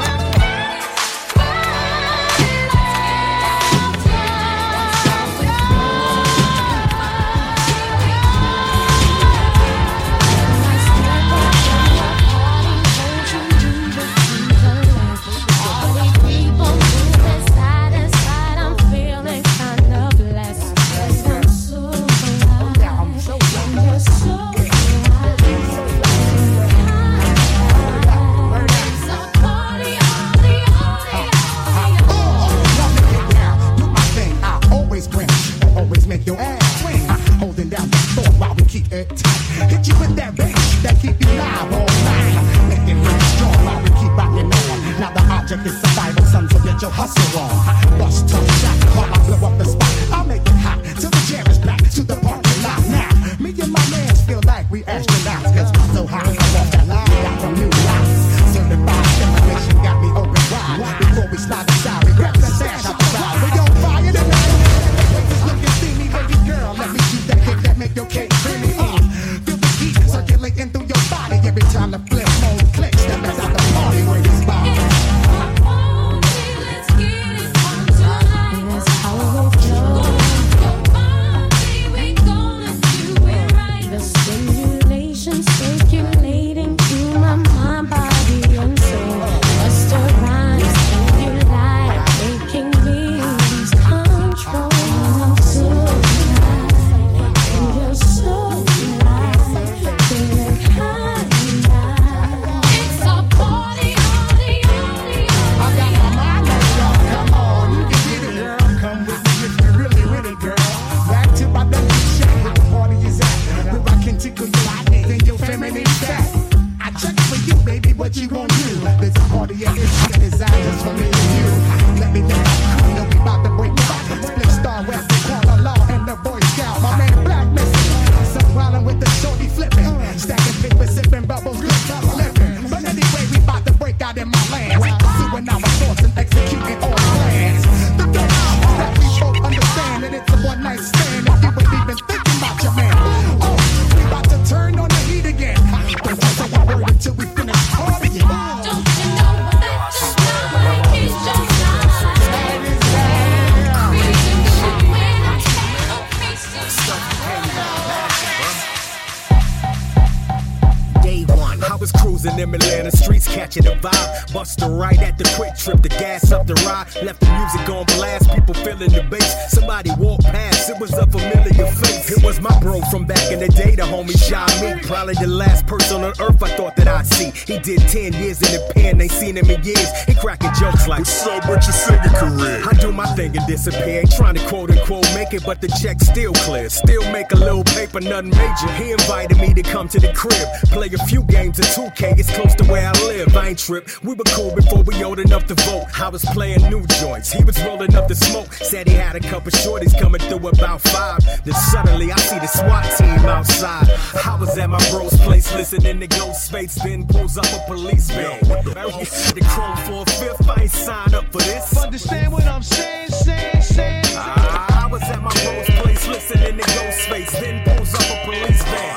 [161.88, 164.34] Was cruising them Atlanta streets, catching a vibe.
[164.34, 166.88] Buster right at the quick trip, the gas up the ride.
[167.04, 169.52] Left the music on blast, people feeling the bass.
[169.52, 172.12] Somebody walked past, it was a familiar face.
[172.12, 174.82] It was my bro from back in the day, the homie Shy Me.
[174.84, 177.32] Probably the last person on earth I thought that I'd see.
[177.32, 179.90] He did 10 years in the pen, ain't seen him in years.
[180.04, 182.62] He cracking jokes like, What's up with your singing career?
[182.68, 184.02] I do my thing and disappear.
[184.02, 186.70] Ain't trying to quote unquote make it, but the check still clear.
[186.70, 188.72] Still make a little paper, nothing major.
[188.76, 192.14] He invited me to come to the crib, play a few games of 2K.
[192.14, 193.38] It place close to where I live.
[193.38, 193.88] I ain't trip.
[194.04, 195.86] We were cool before we old enough to vote.
[196.00, 197.32] I was playing new joints.
[197.32, 198.52] He was rolling up the smoke.
[198.54, 201.20] Said he had a couple shorties coming through about five.
[201.46, 203.88] Then suddenly I see the SWAT team outside.
[204.26, 206.82] I was at my bro's place listening to Ghostface.
[206.84, 208.40] Then pulls up a police van.
[208.42, 210.50] The chrome for a fifth.
[210.50, 211.78] I ain't signed up for this.
[211.78, 214.04] Understand what I'm saying, saying, saying?
[214.16, 217.32] I was at my bro's place listening to Ghostface.
[217.40, 218.96] Then pulls up a police van.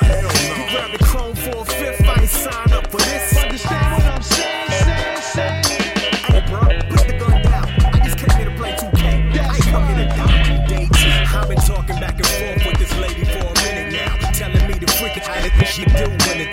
[0.56, 1.99] He grabbed the chrome for a fifth.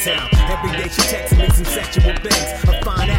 [0.07, 0.29] Town.
[0.49, 2.69] Every day she texts me some sexual things.
[2.69, 3.16] I find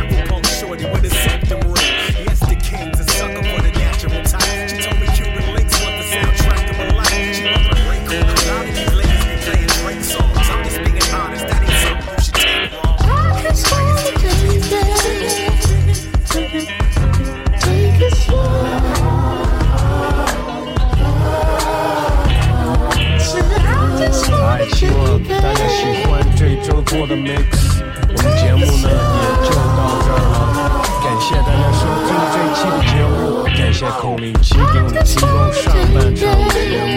[26.90, 27.82] 播的 mix。
[28.08, 36.64] 我们节目呢也就到这儿了，感谢大家收听这一期的节目，感谢孔令奇给我们提供上半场的节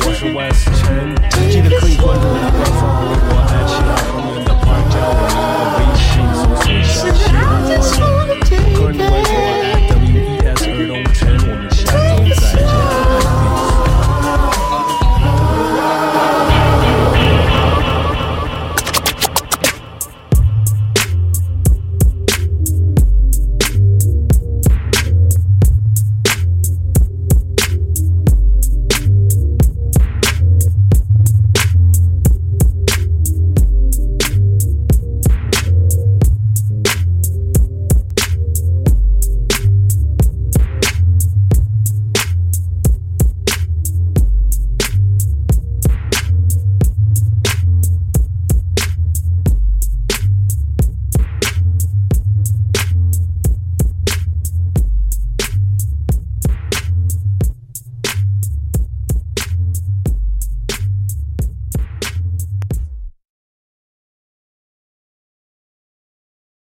[0.00, 2.26] 我是万思辰陈，记得可以关注。